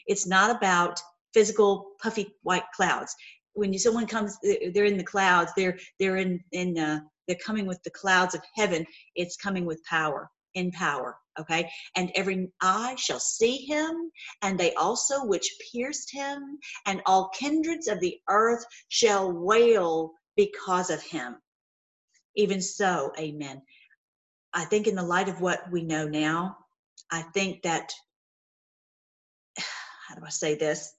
It's 0.08 0.28
not 0.28 0.56
about 0.56 1.00
physical 1.34 1.92
puffy 2.02 2.34
white 2.44 2.64
clouds. 2.76 3.16
When 3.54 3.78
someone 3.78 4.08
comes, 4.08 4.38
they're 4.74 4.86
in 4.86 4.98
the 4.98 5.04
clouds. 5.04 5.52
They're 5.56 5.78
they're 6.00 6.18
in 6.18 6.40
in 6.52 6.78
uh, 6.78 7.00
they're 7.28 7.38
coming 7.44 7.66
with 7.66 7.82
the 7.84 7.92
clouds 7.92 8.36
of 8.36 8.42
heaven. 8.56 8.86
It's 9.16 9.36
coming 9.36 9.66
with 9.66 9.84
power, 9.84 10.30
in 10.58 10.72
power. 10.72 11.18
Okay. 11.40 11.70
And 11.96 12.12
every 12.16 12.52
eye 12.62 12.96
shall 12.98 13.20
see 13.20 13.58
him, 13.58 14.12
and 14.42 14.60
they 14.60 14.74
also 14.74 15.24
which 15.24 15.56
pierced 15.72 16.12
him, 16.12 16.58
and 16.86 17.02
all 17.06 17.30
kindreds 17.30 17.88
of 17.88 18.00
the 18.00 18.20
earth 18.28 18.66
shall 18.90 19.32
wail 19.32 20.14
because 20.36 20.90
of 20.90 21.02
him. 21.02 21.36
Even 22.36 22.62
so, 22.62 23.12
amen. 23.20 23.62
I 24.54 24.66
think, 24.66 24.88
in 24.88 24.96
the 24.96 25.04
light 25.04 25.30
of 25.30 25.40
what 25.40 25.72
we 25.72 25.84
know 25.84 26.08
now, 26.08 26.58
I 27.12 27.22
think 27.22 27.62
that, 27.64 27.94
how 30.08 30.16
do 30.16 30.24
I 30.26 30.30
say 30.30 30.56
this? 30.56 30.92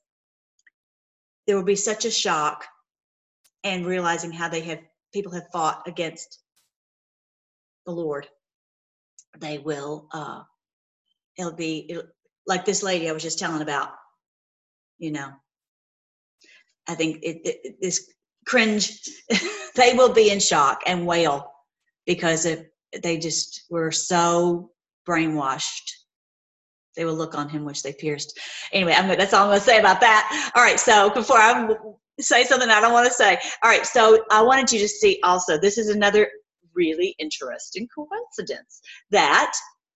There 1.47 1.57
will 1.57 1.65
be 1.65 1.77
such 1.77 2.05
a 2.05 2.11
shock 2.11 2.65
and 3.65 3.87
realizing 3.87 4.31
how 4.31 4.49
they 4.49 4.61
have 4.61 4.81
people 5.13 5.33
have 5.33 5.49
fought 5.53 5.83
against 5.89 6.41
the 7.87 7.93
Lord, 7.93 8.29
they 9.41 9.59
will. 9.59 10.09
Uh, 10.13 10.43
it'll 11.37 11.53
be 11.53 11.87
it'll, 11.89 12.05
like 12.47 12.65
this 12.65 12.83
lady 12.83 13.09
I 13.09 13.13
was 13.13 13.23
just 13.23 13.39
telling 13.39 13.63
about. 13.63 13.91
You 14.99 15.13
know, 15.13 15.31
I 16.89 16.95
think 16.95 17.19
it, 17.23 17.41
it, 17.45 17.77
this 17.81 18.13
cringe. 18.47 19.01
they 19.75 19.95
will 19.95 20.13
be 20.13 20.31
in 20.31 20.41
shock 20.41 20.83
and 20.87 21.07
wail 21.07 21.53
because 22.07 22.45
if 22.45 22.65
they 23.03 23.19
just 23.19 23.65
were 23.71 23.93
so 23.93 24.71
brainwashed 25.09 25.93
they 26.99 27.05
will 27.05 27.15
look 27.15 27.37
on 27.37 27.49
him 27.49 27.65
which 27.65 27.83
they 27.83 27.93
pierced. 27.93 28.39
Anyway, 28.73 28.93
I'm, 28.93 29.07
that's 29.07 29.33
all 29.33 29.45
I'm 29.45 29.51
going 29.51 29.61
to 29.61 29.65
say 29.65 29.79
about 29.79 30.01
that. 30.01 30.53
All 30.57 30.63
right, 30.63 30.81
so 30.81 31.09
before 31.11 31.39
I 31.39 31.73
say 32.21 32.43
something 32.43 32.69
I 32.69 32.81
don't 32.81 32.93
want 32.93 33.07
to 33.07 33.13
say. 33.13 33.39
All 33.63 33.71
right, 33.71 33.87
so 33.87 34.25
I 34.33 34.43
wanted 34.43 34.73
you 34.73 34.81
to 34.81 34.89
see 34.89 35.21
also, 35.23 35.59
this 35.59 35.79
is 35.79 35.89
another 35.89 36.29
really 36.79 37.15
interesting 37.19 37.89
coincidence 37.95 38.81
that 39.11 39.53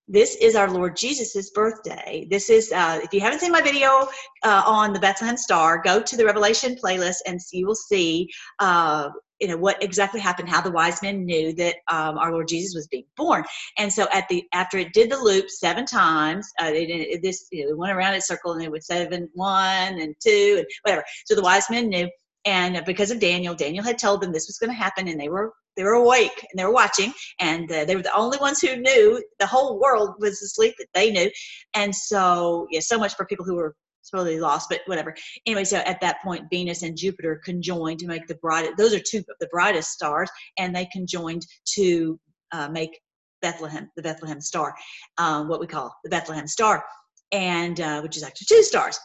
this 0.08 0.36
is 0.36 0.56
our 0.56 0.68
Lord 0.68 0.96
Jesus's 0.96 1.50
birthday. 1.50 2.26
This 2.28 2.50
is, 2.50 2.72
uh, 2.72 3.00
if 3.02 3.14
you 3.14 3.20
haven't 3.20 3.38
seen 3.38 3.52
my 3.52 3.62
video 3.62 4.08
uh, 4.42 4.62
on 4.66 4.92
the 4.92 5.00
Bethlehem 5.00 5.36
Star, 5.36 5.80
go 5.80 6.02
to 6.02 6.16
the 6.16 6.26
Revelation 6.26 6.76
playlist 6.82 7.18
and 7.24 7.38
you 7.52 7.66
will 7.66 7.76
see 7.76 8.28
uh, 8.58 9.10
you 9.42 9.48
know 9.48 9.56
what 9.56 9.82
exactly 9.82 10.20
happened 10.20 10.48
how 10.48 10.60
the 10.60 10.70
wise 10.70 11.02
men 11.02 11.24
knew 11.26 11.52
that 11.52 11.74
um, 11.90 12.16
our 12.16 12.30
lord 12.32 12.46
jesus 12.46 12.76
was 12.76 12.86
being 12.86 13.04
born 13.16 13.42
and 13.76 13.92
so 13.92 14.06
at 14.12 14.28
the 14.28 14.44
after 14.54 14.78
it 14.78 14.92
did 14.92 15.10
the 15.10 15.16
loop 15.16 15.50
seven 15.50 15.84
times 15.84 16.48
uh, 16.62 16.66
it, 16.66 16.88
it, 16.88 17.22
this 17.22 17.48
you 17.50 17.64
know, 17.64 17.72
it 17.72 17.76
went 17.76 17.92
around 17.92 18.14
its 18.14 18.28
circle 18.28 18.52
and 18.52 18.62
it 18.62 18.70
would 18.70 18.84
seven 18.84 19.28
one 19.34 20.00
and 20.00 20.14
two 20.24 20.54
and 20.58 20.66
whatever 20.82 21.04
so 21.26 21.34
the 21.34 21.42
wise 21.42 21.68
men 21.70 21.88
knew 21.88 22.08
and 22.44 22.82
because 22.84 23.10
of 23.10 23.20
daniel 23.20 23.54
daniel 23.54 23.84
had 23.84 23.98
told 23.98 24.20
them 24.20 24.32
this 24.32 24.48
was 24.48 24.58
going 24.58 24.70
to 24.70 24.76
happen 24.76 25.08
and 25.08 25.20
they 25.20 25.28
were 25.28 25.52
they 25.76 25.84
were 25.84 25.92
awake 25.92 26.46
and 26.50 26.58
they 26.58 26.64
were 26.64 26.72
watching 26.72 27.12
and 27.40 27.70
uh, 27.72 27.84
they 27.84 27.96
were 27.96 28.02
the 28.02 28.16
only 28.16 28.38
ones 28.38 28.60
who 28.60 28.76
knew 28.76 29.22
the 29.38 29.46
whole 29.46 29.80
world 29.80 30.14
was 30.18 30.42
asleep 30.42 30.74
that 30.78 30.88
they 30.94 31.10
knew 31.10 31.30
and 31.74 31.94
so 31.94 32.66
yeah 32.70 32.80
so 32.80 32.98
much 32.98 33.14
for 33.14 33.26
people 33.26 33.44
who 33.44 33.54
were 33.54 33.74
supposedly 34.02 34.40
lost, 34.40 34.68
but 34.68 34.80
whatever. 34.86 35.14
Anyway, 35.46 35.64
so 35.64 35.78
at 35.78 36.00
that 36.00 36.20
point, 36.22 36.44
Venus 36.50 36.82
and 36.82 36.96
Jupiter 36.96 37.40
conjoined 37.44 38.00
to 38.00 38.06
make 38.06 38.26
the 38.26 38.34
bright. 38.36 38.76
Those 38.76 38.94
are 38.94 39.00
two 39.00 39.18
of 39.18 39.36
the 39.40 39.48
brightest 39.48 39.92
stars, 39.92 40.28
and 40.58 40.74
they 40.74 40.86
conjoined 40.86 41.46
to 41.74 42.18
uh, 42.52 42.68
make 42.68 43.00
Bethlehem, 43.40 43.90
the 43.96 44.02
Bethlehem 44.02 44.40
star, 44.40 44.74
um, 45.18 45.48
what 45.48 45.60
we 45.60 45.66
call 45.66 45.94
the 46.04 46.10
Bethlehem 46.10 46.46
star, 46.46 46.84
and 47.32 47.80
uh, 47.80 48.00
which 48.00 48.16
is 48.16 48.22
actually 48.22 48.46
two 48.48 48.62
stars. 48.62 48.98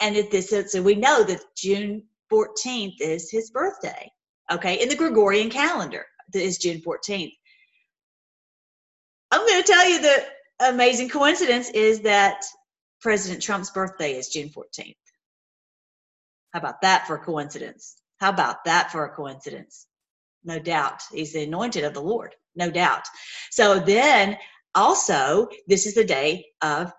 And 0.00 0.16
it, 0.16 0.30
this, 0.30 0.54
so 0.70 0.82
we 0.82 0.94
know 0.94 1.24
that 1.24 1.40
June 1.56 2.04
14th 2.32 3.00
is 3.00 3.30
his 3.30 3.50
birthday. 3.50 4.10
Okay, 4.50 4.80
in 4.80 4.88
the 4.88 4.96
Gregorian 4.96 5.50
calendar, 5.50 6.06
is 6.34 6.58
June 6.58 6.80
14th. 6.80 7.32
I'm 9.30 9.46
going 9.46 9.62
to 9.62 9.72
tell 9.72 9.88
you 9.88 10.00
the 10.00 10.24
amazing 10.60 11.08
coincidence 11.08 11.70
is 11.70 12.00
that 12.00 12.42
President 13.00 13.42
Trump's 13.42 13.70
birthday 13.70 14.12
is 14.16 14.28
June 14.28 14.48
14th. 14.48 14.96
How 16.52 16.60
about 16.60 16.80
that 16.82 17.06
for 17.06 17.16
a 17.16 17.24
coincidence? 17.24 17.96
How 18.20 18.30
about 18.30 18.64
that 18.64 18.90
for 18.90 19.04
a 19.04 19.14
coincidence? 19.14 19.86
No 20.44 20.58
doubt. 20.58 21.02
He's 21.12 21.32
the 21.32 21.44
anointed 21.44 21.84
of 21.84 21.94
the 21.94 22.00
Lord, 22.00 22.34
no 22.56 22.70
doubt. 22.70 23.04
So 23.50 23.78
then 23.78 24.36
also, 24.74 25.48
this 25.66 25.86
is 25.86 25.94
the 25.94 26.04
day 26.04 26.46
of 26.62 26.92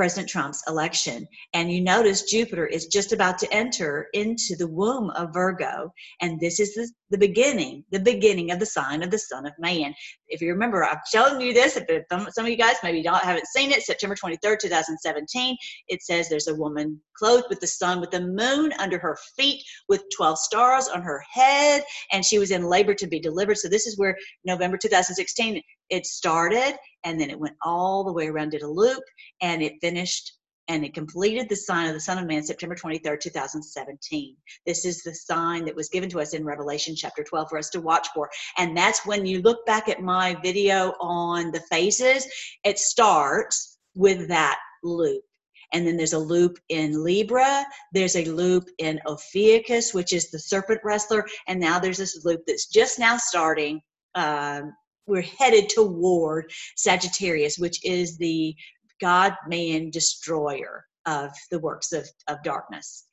President 0.00 0.30
Trump's 0.30 0.62
election. 0.66 1.28
And 1.52 1.70
you 1.70 1.82
notice 1.82 2.22
Jupiter 2.22 2.66
is 2.66 2.86
just 2.86 3.12
about 3.12 3.36
to 3.40 3.52
enter 3.52 4.08
into 4.14 4.56
the 4.56 4.66
womb 4.66 5.10
of 5.10 5.34
Virgo. 5.34 5.92
And 6.22 6.40
this 6.40 6.58
is 6.58 6.72
the, 6.72 6.90
the 7.10 7.18
beginning, 7.18 7.84
the 7.90 8.00
beginning 8.00 8.50
of 8.50 8.58
the 8.58 8.66
sign 8.66 9.02
of 9.02 9.10
the 9.10 9.18
Son 9.18 9.46
of 9.46 9.52
Man. 9.58 9.94
If 10.28 10.40
you 10.40 10.48
remember, 10.52 10.84
I've 10.84 10.98
shown 11.12 11.40
you 11.40 11.52
this. 11.52 11.76
If 11.76 12.04
some 12.10 12.44
of 12.44 12.50
you 12.50 12.56
guys 12.56 12.76
maybe 12.82 13.02
don't 13.02 13.22
haven't 13.22 13.46
seen 13.46 13.72
it, 13.72 13.82
September 13.82 14.14
23rd, 14.14 14.58
2017, 14.60 15.56
it 15.88 16.02
says 16.02 16.28
there's 16.28 16.48
a 16.48 16.54
woman 16.54 17.00
clothed 17.16 17.46
with 17.50 17.60
the 17.60 17.66
sun, 17.66 18.00
with 18.00 18.10
the 18.10 18.20
moon 18.20 18.72
under 18.78 18.98
her 18.98 19.16
feet, 19.36 19.62
with 19.88 20.04
12 20.16 20.38
stars 20.38 20.88
on 20.88 21.02
her 21.02 21.22
head, 21.30 21.82
and 22.12 22.24
she 22.24 22.38
was 22.38 22.50
in 22.50 22.64
labor 22.64 22.94
to 22.94 23.06
be 23.06 23.20
delivered. 23.20 23.58
So 23.58 23.68
this 23.68 23.86
is 23.86 23.98
where 23.98 24.16
November 24.44 24.76
2016 24.76 25.60
it 25.90 26.06
started 26.06 26.76
and 27.04 27.20
then 27.20 27.30
it 27.30 27.38
went 27.38 27.56
all 27.64 28.04
the 28.04 28.12
way 28.12 28.28
around 28.28 28.50
did 28.50 28.62
a 28.62 28.70
loop 28.70 29.02
and 29.42 29.60
it 29.60 29.74
finished 29.80 30.38
and 30.70 30.84
it 30.84 30.94
completed 30.94 31.48
the 31.48 31.56
sign 31.56 31.88
of 31.88 31.94
the 31.94 32.00
Son 32.00 32.16
of 32.16 32.28
Man 32.28 32.44
September 32.44 32.76
23rd, 32.76 33.18
2017. 33.18 34.36
This 34.64 34.84
is 34.84 35.02
the 35.02 35.12
sign 35.12 35.64
that 35.64 35.74
was 35.74 35.88
given 35.88 36.08
to 36.10 36.20
us 36.20 36.32
in 36.32 36.44
Revelation 36.44 36.94
chapter 36.94 37.24
12 37.24 37.48
for 37.50 37.58
us 37.58 37.70
to 37.70 37.80
watch 37.80 38.06
for. 38.14 38.30
And 38.56 38.76
that's 38.76 39.04
when 39.04 39.26
you 39.26 39.42
look 39.42 39.66
back 39.66 39.88
at 39.88 40.00
my 40.00 40.36
video 40.44 40.94
on 41.00 41.50
the 41.50 41.60
phases, 41.72 42.24
it 42.62 42.78
starts 42.78 43.78
with 43.96 44.28
that 44.28 44.60
loop. 44.84 45.24
And 45.72 45.84
then 45.84 45.96
there's 45.96 46.12
a 46.12 46.18
loop 46.18 46.56
in 46.68 47.02
Libra. 47.02 47.64
There's 47.92 48.14
a 48.14 48.26
loop 48.26 48.68
in 48.78 49.00
Ophiuchus, 49.06 49.92
which 49.92 50.12
is 50.12 50.30
the 50.30 50.38
serpent 50.38 50.80
wrestler. 50.84 51.26
And 51.48 51.58
now 51.58 51.80
there's 51.80 51.98
this 51.98 52.24
loop 52.24 52.42
that's 52.46 52.66
just 52.68 53.00
now 53.00 53.16
starting. 53.16 53.80
Um, 54.14 54.72
we're 55.08 55.22
headed 55.22 55.68
toward 55.68 56.52
Sagittarius, 56.76 57.58
which 57.58 57.84
is 57.84 58.16
the 58.18 58.54
God 59.00 59.34
man 59.48 59.90
destroyer 59.90 60.84
of 61.06 61.30
the 61.50 61.58
works 61.58 61.92
of, 61.92 62.08
of 62.28 62.42
darkness. 62.42 63.06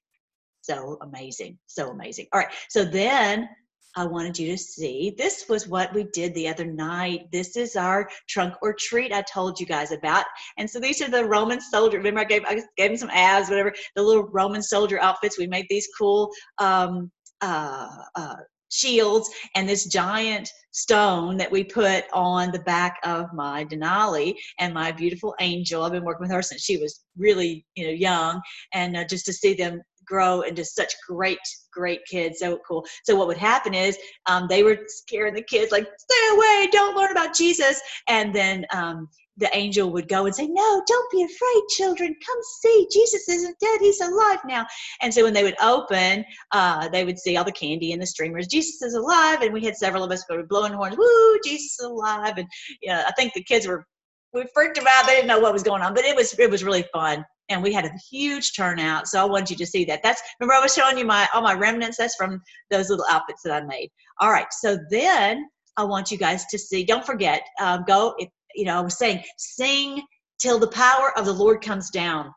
So 0.62 0.98
amazing. 1.02 1.58
So 1.66 1.90
amazing. 1.90 2.28
All 2.34 2.42
right. 2.42 2.54
So 2.70 2.84
then 2.84 3.48
I 3.96 4.06
wanted 4.06 4.38
you 4.38 4.52
to 4.52 4.58
see. 4.58 5.16
This 5.18 5.46
was 5.50 5.68
what 5.68 5.94
we 5.94 6.04
did 6.14 6.34
the 6.36 6.48
other 6.48 6.66
night. 6.66 7.32
This 7.32 7.58
is 7.58 7.76
our 7.76 8.08
trunk 8.30 8.54
or 8.62 8.76
treat 8.78 9.12
I 9.12 9.24
told 9.24 9.60
you 9.60 9.66
guys 9.66 9.92
about. 9.92 10.26
And 10.58 10.70
so 10.70 10.80
these 10.80 11.02
are 11.02 11.10
the 11.10 11.26
Roman 11.26 11.60
soldier. 11.60 11.98
Remember, 11.98 12.20
I 12.20 12.26
gave 12.26 12.44
I 12.46 12.62
gave 12.76 12.92
them 12.92 12.98
some 12.98 13.10
abs, 13.12 13.50
whatever. 13.50 13.74
The 13.96 14.04
little 14.04 14.28
Roman 14.28 14.62
soldier 14.62 15.02
outfits. 15.02 15.40
We 15.40 15.48
made 15.48 15.66
these 15.70 15.88
cool 15.98 16.32
um, 16.60 17.12
uh, 17.42 17.88
uh, 18.16 18.36
shields 18.70 19.30
and 19.56 19.68
this 19.68 19.86
giant 19.86 20.50
stone 20.72 21.38
that 21.38 21.52
we 21.52 21.64
put 21.64 22.06
on 22.14 22.52
the 22.52 22.60
back 22.60 22.98
of 23.04 23.34
my 23.34 23.66
Denali 23.66 24.36
and 24.60 24.74
my 24.74 24.92
beautiful 24.92 25.34
angel. 25.40 25.84
I've 25.84 25.92
been 25.92 26.04
working 26.04 26.24
with 26.24 26.32
her 26.32 26.42
since 26.42 26.62
she 26.62 26.78
was 26.78 27.04
really, 27.18 27.66
you 27.76 27.86
know, 27.86 27.94
young, 27.94 28.42
and 28.74 28.96
uh, 28.96 29.06
just 29.06 29.26
to 29.26 29.34
see 29.34 29.54
them 29.54 29.82
grow 30.06 30.42
into 30.42 30.64
such 30.64 30.94
great, 31.08 31.40
great 31.74 32.00
kids, 32.10 32.40
so 32.40 32.60
cool. 32.68 32.86
So 33.04 33.16
what 33.16 33.28
would 33.28 33.38
happen 33.38 33.74
is 33.74 33.98
um, 34.28 34.48
they 34.48 34.64
were 34.64 34.80
scaring 34.88 35.34
the 35.34 35.42
kids, 35.44 35.72
like, 35.72 35.88
"Stay 35.98 36.36
away! 36.36 36.70
Don't 36.72 36.96
learn 36.96 37.12
about 37.12 37.36
Jesus!" 37.36 37.82
And 38.08 38.34
then 38.34 38.66
um, 38.74 39.10
the 39.38 39.50
angel 39.56 39.92
would 39.92 40.08
go 40.08 40.26
and 40.26 40.36
say, 40.36 40.48
No, 40.48 40.84
don't 40.86 41.12
be 41.12 41.24
afraid, 41.24 41.64
children. 41.70 42.16
Come 42.26 42.38
see. 42.62 42.88
Jesus 42.92 43.28
isn't 43.30 43.60
dead. 43.60 43.80
He's 43.80 44.02
alive 44.02 44.40
now. 44.46 44.66
And 45.02 45.14
so 45.14 45.24
when 45.24 45.34
they 45.34 45.44
would 45.44 45.60
open, 45.62 46.26
uh, 46.52 46.90
they 46.90 47.06
would 47.06 47.20
see 47.20 47.38
all 47.38 47.44
the 47.44 47.52
candy 47.52 47.94
and 47.94 48.02
the 48.02 48.08
streamers. 48.08 48.48
Jesus 48.48 48.82
is 48.82 48.94
alive. 48.94 49.42
And 49.42 49.54
we 49.54 49.64
had 49.64 49.76
several 49.76 50.04
of 50.04 50.12
us 50.12 50.24
go 50.30 50.44
blowing 50.44 50.74
horns, 50.74 50.98
Woo, 50.98 51.40
Jesus 51.44 51.80
is 51.80 51.86
alive. 51.86 52.38
And 52.38 52.48
yeah, 52.82 53.04
I 53.08 53.12
think 53.12 53.34
the 53.34 53.44
kids 53.44 53.68
were 53.68 53.86
we 54.34 54.46
freaked 54.54 54.76
them 54.76 54.86
out. 54.88 55.06
They 55.06 55.16
didn't 55.16 55.28
know 55.28 55.40
what 55.40 55.54
was 55.54 55.64
going 55.64 55.82
on, 55.82 55.94
but 55.94 56.06
it 56.06 56.16
was 56.16 56.38
it 56.38 56.50
was 56.50 56.64
really 56.64 56.86
fun. 56.94 57.26
And 57.50 57.64
we 57.64 57.72
had 57.72 57.86
a 57.86 57.92
huge 58.10 58.56
turnout. 58.56 59.08
So 59.08 59.22
I 59.22 59.26
wanted 59.26 59.52
you 59.52 59.56
to 59.58 59.66
see 59.66 59.86
that. 59.86 60.02
That's 60.04 60.22
remember 60.40 60.56
I 60.56 60.62
was 60.62 60.74
showing 60.74 60.98
you 60.98 61.06
my 61.06 61.28
all 61.34 61.42
my 61.42 61.54
remnants. 61.54 61.98
That's 61.98 62.16
from 62.16 62.42
those 62.70 62.90
little 62.90 63.06
outfits 63.10 63.42
that 63.44 63.64
I 63.64 63.66
made. 63.66 63.90
All 64.20 64.32
right. 64.32 64.48
So 64.52 64.78
then 64.90 65.48
I 65.78 65.84
want 65.84 66.12
you 66.12 66.18
guys 66.18 66.46
to 66.48 66.58
see. 66.58 66.84
Don't 66.84 67.06
forget, 67.06 67.44
um, 67.62 67.86
go 67.88 68.16
if 68.18 68.30
you 68.56 68.66
know, 68.66 68.78
I 68.78 68.82
was 68.82 68.98
saying, 68.98 69.24
sing 69.38 70.02
till 70.40 70.60
the 70.60 70.70
power 70.70 71.18
of 71.18 71.26
the 71.26 71.34
Lord 71.34 71.62
comes 71.62 71.90
down. 71.90 72.32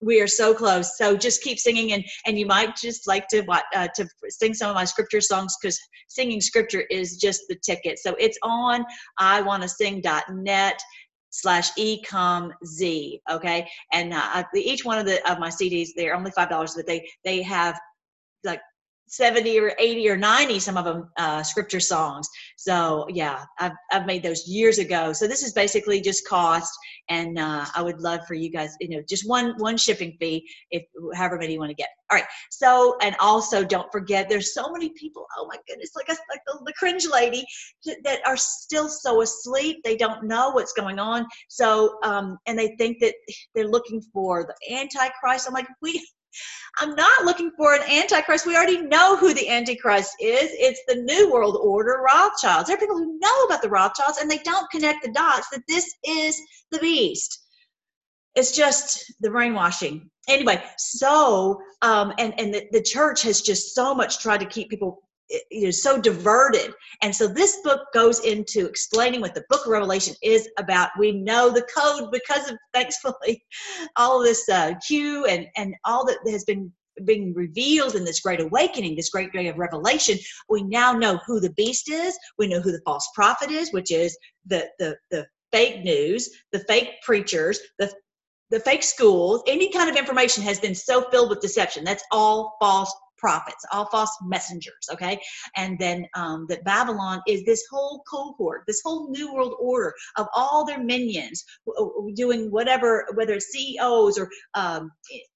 We 0.00 0.20
are 0.20 0.28
so 0.28 0.52
close. 0.52 0.98
So 0.98 1.16
just 1.16 1.42
keep 1.42 1.58
singing, 1.58 1.92
and 1.92 2.04
and 2.26 2.36
you 2.36 2.44
might 2.44 2.74
just 2.76 3.06
like 3.06 3.28
to 3.28 3.44
uh, 3.74 3.88
to 3.94 4.08
sing 4.30 4.52
some 4.52 4.70
of 4.70 4.74
my 4.74 4.84
scripture 4.84 5.20
songs 5.20 5.56
because 5.60 5.78
singing 6.08 6.40
scripture 6.40 6.84
is 6.90 7.16
just 7.16 7.42
the 7.48 7.56
ticket. 7.64 8.00
So 8.00 8.16
it's 8.18 8.38
on 8.42 8.84
I 9.18 9.42
want 9.42 9.62
to 9.62 9.68
sing.net 9.68 10.80
slash 11.32 11.70
ecom 11.78 12.50
z 12.66 13.18
okay 13.30 13.66
and 13.94 14.12
uh, 14.12 14.44
each 14.54 14.84
one 14.84 14.98
of 14.98 15.06
the 15.06 15.18
of 15.30 15.38
my 15.38 15.48
cds 15.48 15.88
they're 15.96 16.14
only 16.14 16.30
five 16.32 16.50
dollars 16.50 16.74
but 16.76 16.86
they 16.86 17.08
they 17.24 17.40
have 17.40 17.80
like 18.44 18.60
70 19.12 19.60
or 19.60 19.74
80 19.78 20.08
or 20.08 20.16
90 20.16 20.58
some 20.58 20.78
of 20.78 20.86
them 20.86 21.10
uh, 21.18 21.42
scripture 21.42 21.80
songs. 21.80 22.26
So 22.56 23.06
yeah 23.10 23.44
I've, 23.60 23.72
I've 23.92 24.06
made 24.06 24.22
those 24.22 24.46
years 24.48 24.78
ago. 24.78 25.12
So 25.12 25.28
this 25.28 25.42
is 25.42 25.52
basically 25.52 26.00
just 26.00 26.26
cost 26.26 26.72
and 27.08 27.38
uh, 27.38 27.66
i 27.74 27.82
would 27.82 28.00
love 28.00 28.20
for 28.26 28.34
you 28.34 28.50
guys 28.50 28.74
you 28.80 28.88
know 28.88 29.02
just 29.08 29.28
one 29.28 29.54
one 29.58 29.76
shipping 29.76 30.16
fee 30.18 30.48
if 30.70 30.82
however 31.14 31.36
many 31.38 31.52
you 31.52 31.58
want 31.58 31.70
to 31.70 31.74
get. 31.74 31.88
All 32.10 32.16
right 32.16 32.26
so 32.50 32.96
and 33.02 33.14
also 33.20 33.64
don't 33.64 33.90
forget 33.92 34.28
there's 34.28 34.54
so 34.54 34.72
many 34.72 34.90
people 34.90 35.26
oh 35.36 35.46
my 35.46 35.56
goodness 35.68 35.90
like 35.94 36.08
a, 36.08 36.16
like 36.30 36.40
the, 36.46 36.58
the 36.64 36.72
cringe 36.72 37.06
lady 37.06 37.44
that 38.04 38.20
are 38.26 38.36
still 38.36 38.88
so 38.88 39.20
asleep 39.20 39.78
they 39.84 39.96
don't 39.96 40.24
know 40.24 40.50
what's 40.50 40.72
going 40.72 40.98
on. 40.98 41.26
So 41.48 41.98
um 42.02 42.38
and 42.46 42.58
they 42.58 42.74
think 42.78 42.98
that 43.00 43.14
they're 43.54 43.68
looking 43.68 44.00
for 44.12 44.46
the 44.46 44.74
antichrist. 44.74 45.46
I'm 45.46 45.54
like 45.54 45.68
we 45.82 46.02
I'm 46.80 46.94
not 46.94 47.24
looking 47.24 47.50
for 47.56 47.74
an 47.74 47.82
antichrist. 47.82 48.46
We 48.46 48.56
already 48.56 48.82
know 48.82 49.16
who 49.16 49.34
the 49.34 49.48
antichrist 49.48 50.14
is. 50.20 50.50
It's 50.52 50.80
the 50.88 51.02
New 51.02 51.32
World 51.32 51.58
Order 51.60 52.00
Rothschilds. 52.04 52.66
There 52.66 52.76
are 52.76 52.80
people 52.80 52.96
who 52.96 53.18
know 53.18 53.44
about 53.44 53.62
the 53.62 53.68
Rothschilds 53.68 54.18
and 54.18 54.30
they 54.30 54.38
don't 54.38 54.70
connect 54.70 55.04
the 55.04 55.12
dots 55.12 55.48
that 55.50 55.62
this 55.68 55.86
is 56.04 56.40
the 56.70 56.78
beast. 56.78 57.40
It's 58.34 58.52
just 58.52 59.12
the 59.20 59.30
brainwashing. 59.30 60.08
Anyway, 60.28 60.62
so 60.78 61.60
um, 61.82 62.12
and 62.18 62.32
and 62.38 62.54
the, 62.54 62.66
the 62.72 62.82
church 62.82 63.22
has 63.22 63.42
just 63.42 63.74
so 63.74 63.94
much 63.94 64.20
tried 64.20 64.40
to 64.40 64.46
keep 64.46 64.70
people 64.70 65.02
you 65.50 65.64
know 65.64 65.70
so 65.70 66.00
diverted. 66.00 66.74
And 67.02 67.14
so 67.14 67.26
this 67.28 67.60
book 67.62 67.80
goes 67.94 68.20
into 68.20 68.66
explaining 68.66 69.20
what 69.20 69.34
the 69.34 69.44
book 69.48 69.64
of 69.64 69.72
revelation 69.72 70.14
is 70.22 70.48
about. 70.58 70.90
We 70.98 71.12
know 71.12 71.50
the 71.50 71.66
code 71.74 72.10
because 72.10 72.50
of 72.50 72.58
thankfully 72.74 73.44
all 73.96 74.22
this 74.22 74.48
uh, 74.48 74.74
and 74.90 75.46
and 75.56 75.74
all 75.84 76.04
that 76.06 76.18
has 76.30 76.44
been 76.44 76.72
being 77.04 77.32
revealed 77.34 77.94
in 77.94 78.04
this 78.04 78.20
great 78.20 78.40
awakening 78.40 78.94
this 78.94 79.08
great 79.08 79.32
day 79.32 79.48
of 79.48 79.56
revelation. 79.56 80.18
We 80.48 80.62
now 80.62 80.92
know 80.92 81.18
who 81.26 81.40
the 81.40 81.52
beast 81.52 81.90
is. 81.90 82.16
We 82.38 82.48
know 82.48 82.60
who 82.60 82.72
the 82.72 82.82
false 82.84 83.08
prophet 83.14 83.50
is 83.50 83.72
which 83.72 83.90
is 83.90 84.16
the 84.46 84.68
the 84.78 84.96
the 85.10 85.26
fake 85.50 85.84
news 85.84 86.30
the 86.52 86.60
fake 86.60 86.90
preachers 87.02 87.60
the 87.78 87.92
the 88.50 88.60
fake 88.60 88.82
schools. 88.82 89.42
Any 89.46 89.72
kind 89.72 89.88
of 89.88 89.96
information 89.96 90.42
has 90.44 90.60
been 90.60 90.74
so 90.74 91.10
filled 91.10 91.30
with 91.30 91.40
deception. 91.40 91.84
That's 91.84 92.04
all 92.12 92.56
false 92.60 92.94
prophets, 93.22 93.64
all 93.72 93.86
false 93.86 94.14
messengers, 94.26 94.88
okay? 94.92 95.18
And 95.56 95.78
then 95.78 96.04
um, 96.16 96.46
that 96.48 96.64
Babylon 96.64 97.22
is 97.28 97.44
this 97.44 97.64
whole 97.70 98.02
cohort, 98.10 98.64
this 98.66 98.82
whole 98.84 99.10
new 99.10 99.32
world 99.32 99.54
order 99.60 99.94
of 100.18 100.26
all 100.34 100.66
their 100.66 100.82
minions 100.82 101.44
doing 102.14 102.50
whatever, 102.50 103.06
whether 103.14 103.34
it's 103.34 103.52
CEOs 103.52 104.18
or 104.18 104.28
um, 104.54 104.90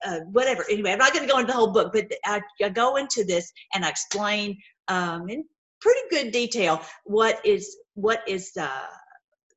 uh, 0.05 0.19
whatever. 0.33 0.65
Anyway, 0.69 0.91
I'm 0.91 0.99
not 0.99 1.15
going 1.15 1.27
to 1.27 1.33
go 1.33 1.39
into 1.39 1.53
the 1.53 1.59
whole 1.59 1.73
book, 1.73 1.93
but 1.93 2.07
I, 2.25 2.41
I 2.63 2.69
go 2.71 2.97
into 2.97 3.25
this 3.25 3.51
and 3.73 3.85
I 3.85 3.89
explain 3.89 4.59
um, 4.89 5.29
in 5.29 5.45
pretty 5.81 6.01
good 6.11 6.33
detail 6.33 6.83
what 7.05 7.41
is 7.45 7.77
what 7.95 8.21
is 8.27 8.51
uh, 8.61 8.87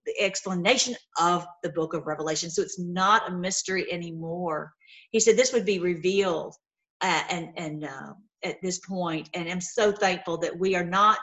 the 0.05 0.23
explanation 0.23 0.95
of 1.19 1.47
the 1.63 1.69
book 1.71 1.95
of 1.95 2.05
Revelation. 2.05 2.51
So 2.51 2.61
it's 2.61 2.79
not 2.79 3.29
a 3.29 3.35
mystery 3.35 3.91
anymore. 3.91 4.71
He 5.11 5.19
said 5.19 5.35
this 5.35 5.53
would 5.53 5.65
be 5.65 5.79
revealed 5.79 6.53
uh, 7.01 7.23
and 7.29 7.49
and 7.57 7.85
uh, 7.85 8.13
at 8.43 8.61
this 8.61 8.79
point, 8.79 9.29
and 9.33 9.49
I'm 9.49 9.61
so 9.61 9.91
thankful 9.91 10.37
that 10.39 10.57
we 10.57 10.75
are 10.75 10.83
not 10.83 11.19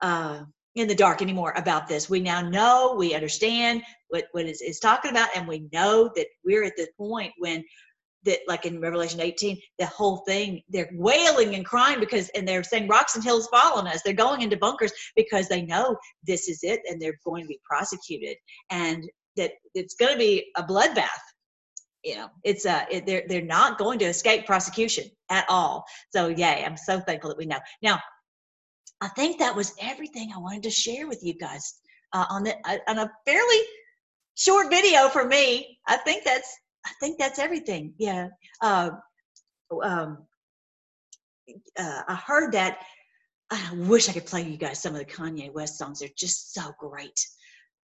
uh, 0.00 0.42
in 0.74 0.88
the 0.88 0.94
dark 0.94 1.22
anymore 1.22 1.54
about 1.56 1.86
this. 1.86 2.10
We 2.10 2.20
now 2.20 2.40
know, 2.40 2.94
we 2.96 3.14
understand 3.14 3.82
what 4.08 4.26
what 4.32 4.46
is 4.46 4.60
is 4.60 4.78
talking 4.78 5.10
about, 5.10 5.28
and 5.34 5.46
we 5.46 5.68
know 5.72 6.10
that 6.16 6.26
we're 6.44 6.64
at 6.64 6.76
the 6.76 6.88
point 6.98 7.32
when 7.38 7.64
that 8.24 8.38
like 8.48 8.64
in 8.64 8.80
revelation 8.80 9.20
18 9.20 9.58
the 9.78 9.86
whole 9.86 10.18
thing 10.26 10.62
they're 10.68 10.90
wailing 10.94 11.54
and 11.54 11.64
crying 11.64 12.00
because 12.00 12.28
and 12.30 12.46
they're 12.46 12.62
saying 12.62 12.88
rocks 12.88 13.14
and 13.14 13.24
hills 13.24 13.48
fall 13.48 13.78
on 13.78 13.86
us 13.86 14.00
they're 14.02 14.12
going 14.12 14.42
into 14.42 14.56
bunkers 14.56 14.92
because 15.14 15.48
they 15.48 15.62
know 15.62 15.96
this 16.26 16.48
is 16.48 16.60
it 16.62 16.80
and 16.88 17.00
they're 17.00 17.18
going 17.24 17.42
to 17.42 17.48
be 17.48 17.60
prosecuted 17.68 18.36
and 18.70 19.04
that 19.36 19.52
it's 19.74 19.94
going 19.94 20.12
to 20.12 20.18
be 20.18 20.50
a 20.56 20.62
bloodbath 20.62 21.08
you 22.04 22.16
know 22.16 22.28
it's 22.44 22.66
uh 22.66 22.84
it, 22.90 23.06
they're 23.06 23.24
they're 23.28 23.42
not 23.42 23.78
going 23.78 23.98
to 23.98 24.04
escape 24.04 24.46
prosecution 24.46 25.04
at 25.30 25.46
all. 25.48 25.84
So 26.14 26.28
yay 26.28 26.62
i'm 26.64 26.76
so 26.76 27.00
thankful 27.00 27.30
that 27.30 27.38
we 27.38 27.46
know. 27.46 27.58
Now 27.82 27.98
i 29.00 29.08
think 29.08 29.38
that 29.38 29.56
was 29.56 29.74
everything 29.80 30.30
i 30.34 30.38
wanted 30.38 30.62
to 30.64 30.70
share 30.70 31.08
with 31.08 31.20
you 31.22 31.34
guys 31.34 31.74
uh, 32.12 32.26
on 32.30 32.44
the 32.44 32.54
uh, 32.64 32.78
on 32.88 32.98
a 32.98 33.10
fairly 33.26 33.62
short 34.36 34.70
video 34.70 35.08
for 35.08 35.24
me. 35.24 35.78
I 35.86 35.96
think 35.98 36.24
that's 36.24 36.54
i 36.86 36.90
think 37.00 37.18
that's 37.18 37.38
everything. 37.38 37.94
Yeah 37.98 38.28
uh, 38.60 38.90
um, 39.82 40.18
uh, 41.78 42.02
i 42.08 42.14
heard 42.14 42.52
that 42.52 42.78
i 43.50 43.70
wish 43.74 44.08
i 44.08 44.12
could 44.12 44.26
play 44.26 44.42
you 44.42 44.56
guys 44.56 44.80
some 44.80 44.94
of 44.94 44.98
the 44.98 45.06
kanye 45.06 45.52
west 45.52 45.78
songs. 45.78 46.00
They're 46.00 46.08
just 46.16 46.52
so 46.52 46.72
great 46.78 47.18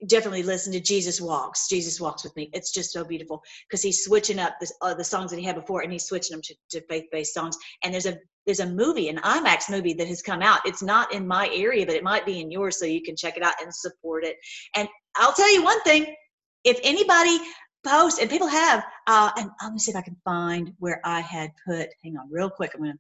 definitely 0.06 0.44
listen 0.44 0.72
to 0.74 0.80
Jesus 0.80 1.20
Walks. 1.20 1.68
Jesus 1.68 2.00
Walks 2.00 2.24
with 2.24 2.36
me. 2.36 2.50
It's 2.54 2.72
just 2.72 2.92
so 2.92 3.04
beautiful 3.04 3.42
because 3.68 3.82
he's 3.82 4.04
switching 4.04 4.40
up 4.40 4.56
this, 4.60 4.72
uh, 4.82 4.94
the 4.94 5.04
songs 5.04 5.32
that 5.32 5.40
he 5.40 5.46
had 5.46 5.56
before 5.56 5.82
and 5.82 5.92
he's 5.92 6.06
switching 6.06 6.36
them 6.36 6.42
to, 6.44 6.56
to 6.72 6.82
faith-based 6.88 7.34
songs. 7.34 7.58
And 7.84 7.94
there's 7.94 8.06
a 8.06 8.18
there's 8.46 8.62
a 8.62 8.66
movie, 8.66 9.10
an 9.10 9.18
IMAX 9.18 9.70
movie 9.70 9.94
that 9.96 10.08
has 10.08 10.22
come 10.22 10.42
out. 10.42 10.62
It's 10.66 10.82
not 10.82 11.14
in 11.14 11.28
my 11.28 11.50
area, 11.54 11.86
but 11.86 11.96
it 11.96 12.04
might 12.04 12.26
be 12.26 12.40
in 12.40 12.50
yours, 12.50 12.80
so 12.80 12.86
you 12.86 13.02
can 13.04 13.14
check 13.18 13.36
it 13.36 13.44
out 13.44 13.56
and 13.62 13.74
support 13.74 14.24
it. 14.24 14.38
And 14.74 14.88
I'll 15.18 15.34
tell 15.34 15.54
you 15.54 15.62
one 15.64 15.82
thing: 15.82 16.16
if 16.64 16.80
anybody 16.82 17.40
post, 17.86 18.22
and 18.22 18.30
people 18.30 18.48
have. 18.48 18.86
Uh, 19.08 19.32
and 19.38 19.50
me 19.74 19.80
see 19.80 19.92
if 19.92 19.98
I 19.98 20.02
can 20.02 20.18
find 20.24 20.74
where 20.80 21.02
I 21.04 21.22
had 21.22 21.52
put. 21.68 21.90
Hang 22.04 22.18
on, 22.18 22.30
real 22.32 22.50
quick. 22.50 22.72
I'm 22.76 22.82
gonna, 22.82 22.96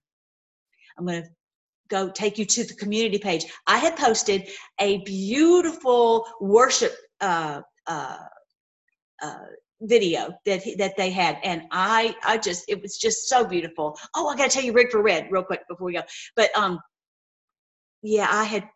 I'm 0.97 1.05
gonna 1.05 1.23
go 1.89 2.09
take 2.09 2.37
you 2.37 2.45
to 2.45 2.63
the 2.63 2.73
community 2.73 3.17
page. 3.17 3.45
I 3.65 3.77
had 3.77 3.95
posted 3.97 4.49
a 4.79 4.99
beautiful 4.99 6.25
worship 6.39 6.95
uh, 7.21 7.61
uh, 7.85 8.17
uh, 9.21 9.37
video 9.81 10.33
that 10.45 10.63
that 10.77 10.97
they 10.97 11.09
had, 11.09 11.39
and 11.43 11.63
I 11.71 12.15
I 12.23 12.37
just 12.37 12.65
it 12.67 12.81
was 12.81 12.97
just 12.97 13.27
so 13.29 13.45
beautiful. 13.45 13.97
Oh, 14.15 14.27
I 14.27 14.35
got 14.35 14.49
to 14.49 14.55
tell 14.55 14.63
you, 14.63 14.73
Rig 14.73 14.91
for 14.91 15.01
Red, 15.01 15.27
real 15.31 15.43
quick 15.43 15.67
before 15.67 15.87
we 15.87 15.93
go. 15.93 16.03
But 16.35 16.55
um, 16.55 16.79
yeah, 18.01 18.27
I 18.29 18.43
had 18.43 18.69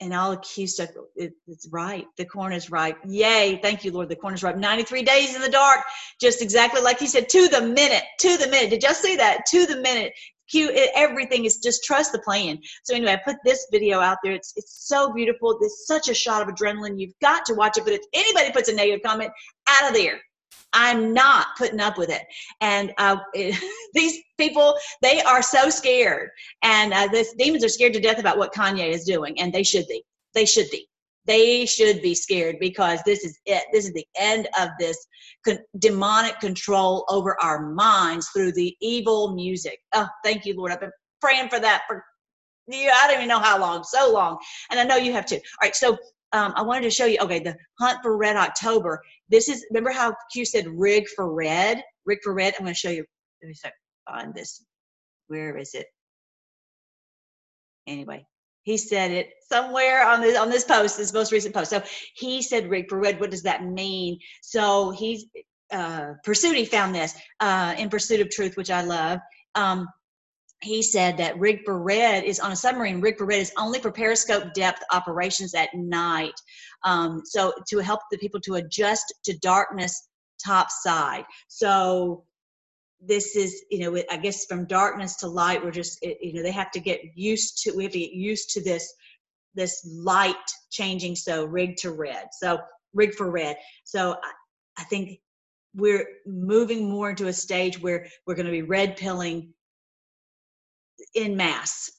and 0.00 0.14
I'll 0.14 0.32
accuse 0.32 0.78
it, 0.80 1.34
it's 1.46 1.68
right. 1.70 2.06
The 2.16 2.24
corn 2.24 2.52
is 2.52 2.70
ripe. 2.70 2.98
Yay. 3.06 3.58
Thank 3.62 3.84
you, 3.84 3.92
Lord. 3.92 4.08
The 4.08 4.16
corn 4.16 4.34
is 4.34 4.42
ripe. 4.42 4.56
93 4.56 5.02
days 5.02 5.34
in 5.34 5.40
the 5.40 5.48
dark, 5.48 5.80
just 6.20 6.42
exactly 6.42 6.82
like 6.82 6.98
he 6.98 7.06
said, 7.06 7.28
to 7.30 7.48
the 7.48 7.62
minute, 7.62 8.02
to 8.20 8.36
the 8.36 8.48
minute. 8.48 8.70
Did 8.70 8.82
y'all 8.82 8.92
see 8.92 9.16
that? 9.16 9.46
To 9.46 9.66
the 9.66 9.80
minute. 9.80 10.12
Cute. 10.50 10.72
Everything 10.94 11.44
is 11.44 11.58
just 11.58 11.84
trust 11.84 12.12
the 12.12 12.18
plan. 12.18 12.58
So 12.82 12.94
anyway, 12.94 13.12
I 13.12 13.20
put 13.24 13.36
this 13.44 13.66
video 13.72 14.00
out 14.00 14.18
there. 14.22 14.32
It's 14.32 14.52
it's 14.56 14.86
so 14.86 15.12
beautiful. 15.12 15.58
It's 15.60 15.86
such 15.86 16.08
a 16.08 16.14
shot 16.14 16.42
of 16.42 16.54
adrenaline. 16.54 17.00
You've 17.00 17.18
got 17.20 17.44
to 17.46 17.54
watch 17.54 17.78
it. 17.78 17.84
But 17.84 17.94
if 17.94 18.02
anybody 18.12 18.52
puts 18.52 18.68
a 18.68 18.74
negative 18.74 19.02
comment, 19.02 19.32
out 19.68 19.88
of 19.88 19.96
there. 19.96 20.20
I'm 20.76 21.14
not 21.14 21.46
putting 21.56 21.80
up 21.80 21.96
with 21.96 22.10
it. 22.10 22.22
And 22.60 22.92
uh, 22.98 23.16
it, 23.34 23.56
these 23.94 24.18
people, 24.38 24.76
they 25.02 25.22
are 25.22 25.42
so 25.42 25.70
scared. 25.70 26.30
And 26.62 26.92
uh, 26.92 27.08
this 27.10 27.34
demons 27.38 27.64
are 27.64 27.68
scared 27.68 27.94
to 27.94 28.00
death 28.00 28.18
about 28.18 28.38
what 28.38 28.52
Kanye 28.52 28.90
is 28.90 29.04
doing, 29.04 29.38
and 29.40 29.52
they 29.52 29.62
should 29.62 29.86
be. 29.88 30.02
They 30.34 30.44
should 30.44 30.68
be. 30.70 30.88
They 31.26 31.64
should 31.64 32.02
be 32.02 32.14
scared 32.14 32.56
because 32.60 33.00
this 33.04 33.24
is 33.24 33.38
it. 33.46 33.64
This 33.72 33.86
is 33.86 33.92
the 33.92 34.06
end 34.16 34.48
of 34.60 34.68
this 34.78 35.06
con- 35.44 35.58
demonic 35.78 36.38
control 36.40 37.04
over 37.08 37.40
our 37.42 37.72
minds 37.72 38.28
through 38.34 38.52
the 38.52 38.76
evil 38.80 39.34
music. 39.34 39.78
Oh, 39.94 40.08
thank 40.22 40.44
you, 40.44 40.54
Lord. 40.56 40.72
I've 40.72 40.80
been 40.80 40.92
praying 41.20 41.48
for 41.48 41.58
that 41.60 41.82
for 41.88 42.04
you. 42.68 42.90
I 42.94 43.06
don't 43.06 43.16
even 43.16 43.28
know 43.28 43.38
how 43.38 43.58
long, 43.58 43.84
so 43.84 44.12
long. 44.12 44.36
And 44.70 44.78
I 44.78 44.84
know 44.84 44.96
you 44.96 45.12
have 45.12 45.26
too. 45.26 45.36
All 45.36 45.40
right, 45.62 45.74
so 45.74 45.96
um, 46.32 46.52
I 46.56 46.62
wanted 46.62 46.82
to 46.82 46.90
show 46.90 47.06
you, 47.06 47.18
okay, 47.20 47.38
the 47.38 47.56
hunt 47.80 47.98
for 48.02 48.16
red 48.16 48.36
October. 48.36 49.00
This 49.28 49.48
is, 49.48 49.64
remember 49.70 49.90
how 49.90 50.14
Q 50.32 50.44
said 50.44 50.66
rig 50.66 51.06
for 51.14 51.32
red? 51.32 51.82
Rig 52.04 52.18
for 52.22 52.34
red. 52.34 52.54
I'm 52.58 52.64
going 52.64 52.74
to 52.74 52.78
show 52.78 52.90
you. 52.90 53.04
Let 53.42 53.48
me 53.48 53.54
find 54.10 54.34
this. 54.34 54.64
Where 55.28 55.56
is 55.56 55.74
it? 55.74 55.86
Anyway, 57.86 58.26
he 58.64 58.76
said 58.76 59.10
it 59.10 59.30
somewhere 59.48 60.06
on 60.06 60.20
this 60.20 60.36
on 60.36 60.50
this 60.50 60.64
post, 60.64 60.96
this 60.96 61.12
most 61.12 61.32
recent 61.32 61.54
post. 61.54 61.70
So 61.70 61.82
he 62.14 62.42
said 62.42 62.68
rig 62.68 62.88
for 62.88 62.98
red. 62.98 63.20
What 63.20 63.30
does 63.30 63.42
that 63.42 63.64
mean? 63.64 64.18
So 64.42 64.90
he's 64.90 65.26
uh. 65.70 66.14
He 66.26 66.64
found 66.64 66.94
this 66.94 67.14
uh, 67.40 67.74
in 67.78 67.88
pursuit 67.88 68.20
of 68.20 68.30
truth, 68.30 68.56
which 68.56 68.70
I 68.70 68.82
love. 68.82 69.20
Um, 69.54 69.88
he 70.62 70.82
said 70.82 71.18
that 71.18 71.38
rig 71.38 71.60
for 71.64 71.78
red 71.80 72.24
is 72.24 72.40
on 72.40 72.52
a 72.52 72.56
submarine 72.56 73.00
rig 73.00 73.18
for 73.18 73.26
red 73.26 73.40
is 73.40 73.52
only 73.58 73.78
for 73.78 73.92
periscope 73.92 74.52
depth 74.54 74.82
operations 74.92 75.54
at 75.54 75.68
night 75.74 76.32
um, 76.84 77.20
so 77.24 77.52
to 77.68 77.78
help 77.78 78.00
the 78.10 78.18
people 78.18 78.40
to 78.40 78.54
adjust 78.54 79.12
to 79.24 79.36
darkness 79.38 80.08
top 80.42 80.70
side 80.70 81.24
so 81.48 82.24
this 83.06 83.36
is 83.36 83.64
you 83.70 83.78
know 83.78 84.02
i 84.10 84.16
guess 84.16 84.46
from 84.46 84.66
darkness 84.66 85.16
to 85.16 85.26
light 85.26 85.62
we're 85.62 85.70
just 85.70 86.00
you 86.02 86.32
know 86.32 86.42
they 86.42 86.50
have 86.50 86.70
to 86.70 86.80
get 86.80 87.00
used 87.14 87.62
to 87.62 87.72
we 87.76 87.84
have 87.84 87.92
to 87.92 87.98
get 87.98 88.12
used 88.12 88.50
to 88.50 88.62
this 88.62 88.94
this 89.54 89.86
light 89.90 90.34
changing 90.70 91.14
so 91.14 91.44
rig 91.44 91.76
to 91.76 91.92
red 91.92 92.26
so 92.32 92.58
rig 92.92 93.14
for 93.14 93.30
red. 93.30 93.56
So 93.84 94.12
i, 94.22 94.32
I 94.78 94.84
think 94.84 95.18
we're 95.74 96.06
moving 96.26 96.88
more 96.88 97.10
into 97.10 97.26
a 97.26 97.32
stage 97.32 97.80
where 97.80 98.06
we're 98.26 98.34
going 98.34 98.46
to 98.46 98.52
be 98.52 98.62
red 98.62 98.96
pilling 98.96 99.52
in 101.14 101.36
mass 101.36 101.90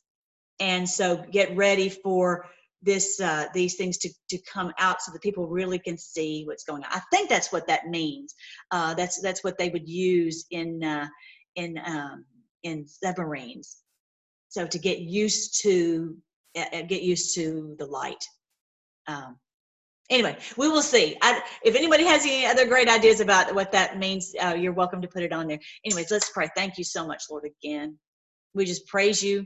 and 0.60 0.88
so 0.88 1.18
get 1.32 1.56
ready 1.56 1.90
for 1.90 2.46
this 2.82 3.20
uh, 3.20 3.48
these 3.54 3.76
things 3.76 3.98
to, 4.00 4.10
to 4.30 4.38
come 4.52 4.72
out 4.78 5.02
so 5.02 5.12
that 5.12 5.22
people 5.22 5.48
really 5.48 5.80
can 5.80 5.98
see 5.98 6.44
what's 6.46 6.64
going 6.64 6.84
on. 6.84 6.90
I 6.92 7.02
think 7.12 7.30
that's 7.30 7.52
what 7.52 7.68
that 7.68 7.88
means. 7.88 8.36
Uh, 8.72 8.94
that's 8.94 9.22
that's 9.22 9.44
what 9.44 9.58
they 9.58 9.70
would 9.70 9.88
use 9.88 10.46
in 10.52 10.84
uh, 10.84 11.08
in 11.56 11.80
um, 11.86 12.26
in 12.64 12.88
submarines. 12.88 13.78
So 14.50 14.66
to 14.68 14.80
get 14.80 15.00
used 15.00 15.62
to 15.64 16.16
uh, 16.58 16.84
get 16.84 17.02
used 17.02 17.36
to 17.36 17.76
the 17.80 17.86
light. 17.86 18.24
Um, 19.08 19.38
anyway 20.10 20.38
we 20.58 20.68
will 20.70 20.82
see. 20.82 21.18
I, 21.22 21.42
if 21.64 21.76
anybody 21.76 22.06
has 22.06 22.24
any 22.24 22.46
other 22.46 22.66
great 22.66 22.88
ideas 22.88 23.20
about 23.20 23.54
what 23.54 23.72
that 23.72 23.98
means 24.00 24.34
uh, 24.42 24.56
you're 24.58 24.74
welcome 24.74 25.02
to 25.02 25.08
put 25.08 25.24
it 25.24 25.34
on 25.34 25.48
there. 25.48 25.60
Anyways 25.84 26.12
let's 26.12 26.30
pray. 26.30 26.50
Thank 26.56 26.78
you 26.78 26.84
so 26.84 27.06
much 27.06 27.24
lord 27.30 27.46
again. 27.46 27.98
We 28.54 28.66
just 28.66 28.88
praise 28.88 29.22
you 29.22 29.46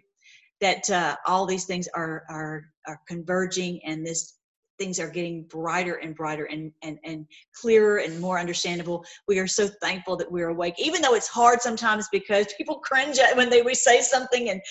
that 0.61 0.89
uh, 0.89 1.15
all 1.25 1.45
these 1.45 1.65
things 1.65 1.87
are 1.93 2.23
are 2.29 2.65
are 2.89 2.99
converging 3.07 3.79
and 3.85 4.05
this 4.05 4.39
things 4.79 4.99
are 4.99 5.09
getting 5.09 5.43
brighter 5.43 5.95
and 5.95 6.15
brighter 6.15 6.45
and, 6.45 6.71
and, 6.81 6.97
and 7.03 7.27
clearer 7.53 7.97
and 7.97 8.19
more 8.19 8.39
understandable. 8.39 9.05
We 9.27 9.37
are 9.37 9.47
so 9.47 9.67
thankful 9.81 10.15
that 10.15 10.31
we're 10.31 10.49
awake, 10.49 10.75
even 10.79 11.01
though 11.01 11.13
it's 11.13 11.27
hard 11.27 11.61
sometimes 11.61 12.07
because 12.11 12.47
people 12.57 12.79
cringe 12.79 13.19
at 13.19 13.35
when 13.35 13.49
they 13.49 13.61
we 13.61 13.75
say 13.75 14.01
something 14.01 14.49
and 14.49 14.61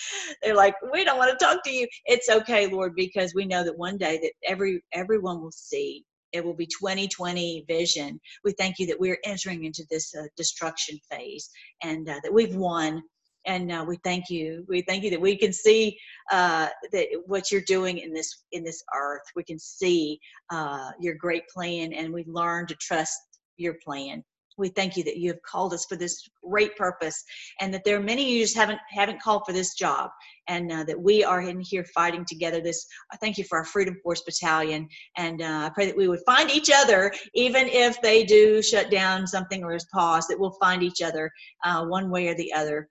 they're 0.42 0.57
like, 0.57 0.74
"We 0.92 1.04
don't 1.04 1.18
want 1.18 1.38
to 1.38 1.44
talk 1.44 1.62
to 1.64 1.70
you." 1.70 1.87
It's 2.07 2.31
okay, 2.31 2.66
Lord, 2.66 2.94
because 2.96 3.35
we 3.35 3.44
know 3.44 3.62
that 3.62 3.76
one 3.78 3.98
day 3.98 4.18
that 4.22 4.33
every 4.46 4.83
everyone 4.92 5.42
will 5.42 5.52
see. 5.52 6.04
It 6.33 6.44
will 6.44 6.54
be 6.54 6.66
2020 6.66 7.64
vision. 7.66 8.20
We 8.44 8.52
thank 8.52 8.78
you 8.78 8.87
that 8.88 9.00
we're 9.00 9.18
entering 9.24 9.64
into 9.64 9.85
this 9.90 10.14
uh, 10.14 10.24
destruction 10.37 10.98
phase 11.11 11.48
and 11.83 12.07
uh, 12.07 12.20
that 12.22 12.33
we've 12.33 12.54
won 12.54 13.02
and 13.49 13.73
uh, 13.73 13.85
we 13.89 13.97
thank 14.05 14.29
you. 14.29 14.65
We 14.69 14.83
thank 14.83 15.03
you 15.03 15.11
that 15.11 15.21
we 15.21 15.37
can 15.37 15.53
see 15.53 15.99
uh, 16.31 16.69
that 16.93 17.07
what 17.27 17.51
you're 17.51 17.63
doing 17.63 17.99
in 17.99 18.13
this 18.13 18.45
in 18.53 18.63
this 18.63 18.85
earth. 18.95 19.23
We 19.35 19.43
can 19.43 19.59
see 19.59 20.21
uh, 20.51 20.91
your 21.01 21.15
great 21.15 21.49
plan 21.49 21.93
and 21.95 22.13
we 22.13 22.25
learn 22.27 22.67
to 22.67 22.77
trust 22.77 23.19
your 23.57 23.75
plan. 23.83 24.23
We 24.59 24.69
thank 24.69 24.97
you 24.97 25.05
that 25.05 25.19
you 25.19 25.31
have 25.31 25.43
called 25.43 25.73
us 25.73 25.87
for 25.89 25.97
this 25.97 26.21
great 26.45 26.77
purpose 26.77 27.25
and 27.61 27.73
that 27.73 27.85
there 27.85 27.97
are 27.97 28.03
many 28.03 28.23
of 28.23 28.29
you 28.29 28.43
just 28.43 28.57
haven't 28.57 28.81
haven't 28.91 29.23
called 29.23 29.45
for 29.47 29.53
this 29.53 29.75
job 29.75 30.11
and 30.49 30.71
uh, 30.73 30.85
that 30.85 31.01
we 31.01 31.23
are 31.23 31.41
in 31.43 31.61
here 31.61 31.85
fighting 31.95 32.25
together 32.25 32.61
this 32.61 32.87
i 33.13 33.17
thank 33.19 33.39
you 33.39 33.45
for 33.45 33.59
our 33.59 33.65
freedom 33.65 33.97
force 34.03 34.23
battalion 34.23 34.89
and 35.17 35.43
uh, 35.43 35.67
i 35.67 35.71
pray 35.73 35.87
that 35.87 35.97
we 35.97 36.09
would 36.09 36.25
find 36.27 36.51
each 36.51 36.71
other 36.75 37.13
even 37.35 37.69
if 37.69 38.01
they 38.03 38.25
do 38.25 38.61
shut 38.63 38.91
down 38.91 39.27
something 39.27 39.63
or 39.63 39.75
is 39.75 39.87
paused 39.93 40.29
that 40.29 40.41
we'll 40.41 40.57
find 40.61 40.83
each 40.83 41.03
other 41.03 41.31
uh, 41.65 41.85
one 41.85 42.11
way 42.11 42.27
or 42.27 42.35
the 42.35 42.53
other 42.53 42.89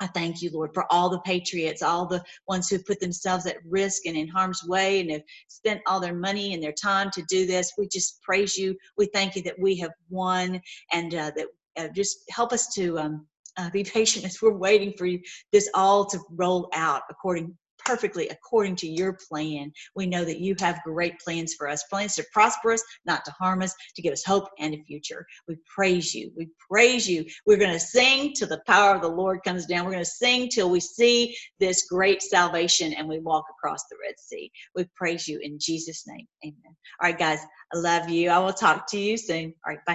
I 0.00 0.06
thank 0.06 0.42
you, 0.42 0.50
Lord, 0.52 0.72
for 0.74 0.90
all 0.92 1.08
the 1.08 1.20
patriots, 1.20 1.82
all 1.82 2.06
the 2.06 2.22
ones 2.46 2.68
who 2.68 2.78
put 2.78 3.00
themselves 3.00 3.46
at 3.46 3.56
risk 3.68 4.06
and 4.06 4.16
in 4.16 4.28
harm's 4.28 4.62
way 4.64 5.00
and 5.00 5.10
have 5.10 5.22
spent 5.48 5.80
all 5.86 5.98
their 5.98 6.14
money 6.14 6.54
and 6.54 6.62
their 6.62 6.72
time 6.72 7.10
to 7.12 7.22
do 7.28 7.46
this. 7.46 7.72
We 7.76 7.88
just 7.88 8.22
praise 8.22 8.56
you. 8.56 8.76
We 8.96 9.06
thank 9.06 9.34
you 9.34 9.42
that 9.42 9.58
we 9.58 9.76
have 9.78 9.90
won 10.08 10.60
and 10.92 11.14
uh, 11.14 11.32
that 11.36 11.46
uh, 11.76 11.88
just 11.88 12.18
help 12.30 12.52
us 12.52 12.72
to 12.74 12.98
um, 12.98 13.26
uh, 13.56 13.70
be 13.70 13.84
patient 13.98 14.24
as 14.24 14.40
we're 14.40 14.56
waiting 14.56 14.92
for 14.96 15.06
you, 15.06 15.20
this 15.52 15.68
all 15.74 16.04
to 16.06 16.18
roll 16.30 16.68
out 16.74 17.02
according 17.10 17.56
perfectly 17.88 18.28
according 18.28 18.76
to 18.76 18.86
your 18.86 19.16
plan. 19.30 19.72
We 19.96 20.06
know 20.06 20.22
that 20.26 20.40
you 20.40 20.54
have 20.60 20.82
great 20.84 21.18
plans 21.20 21.54
for 21.54 21.66
us, 21.70 21.84
plans 21.84 22.16
to 22.16 22.24
prosper 22.34 22.72
us, 22.72 22.84
not 23.06 23.24
to 23.24 23.30
harm 23.32 23.62
us, 23.62 23.74
to 23.96 24.02
give 24.02 24.12
us 24.12 24.22
hope 24.22 24.44
and 24.58 24.74
a 24.74 24.84
future. 24.84 25.26
We 25.48 25.56
praise 25.74 26.14
you. 26.14 26.30
We 26.36 26.50
praise 26.70 27.08
you. 27.08 27.24
We're 27.46 27.56
going 27.56 27.72
to 27.72 27.80
sing 27.80 28.34
till 28.34 28.48
the 28.48 28.60
power 28.66 28.94
of 28.94 29.00
the 29.00 29.08
Lord 29.08 29.40
comes 29.42 29.64
down. 29.64 29.86
We're 29.86 29.92
going 29.92 30.04
to 30.04 30.10
sing 30.10 30.50
till 30.50 30.68
we 30.70 30.80
see 30.80 31.34
this 31.60 31.86
great 31.88 32.22
salvation 32.22 32.92
and 32.92 33.08
we 33.08 33.20
walk 33.20 33.46
across 33.50 33.80
the 33.90 33.96
Red 34.06 34.16
Sea. 34.18 34.52
We 34.76 34.84
praise 34.94 35.26
you 35.26 35.40
in 35.42 35.58
Jesus' 35.58 36.04
name. 36.06 36.26
Amen. 36.44 36.76
All 37.02 37.08
right, 37.08 37.18
guys, 37.18 37.40
I 37.74 37.78
love 37.78 38.10
you. 38.10 38.28
I 38.28 38.38
will 38.38 38.52
talk 38.52 38.86
to 38.90 38.98
you 38.98 39.16
soon. 39.16 39.54
All 39.66 39.72
right, 39.74 39.78
bye. 39.78 39.82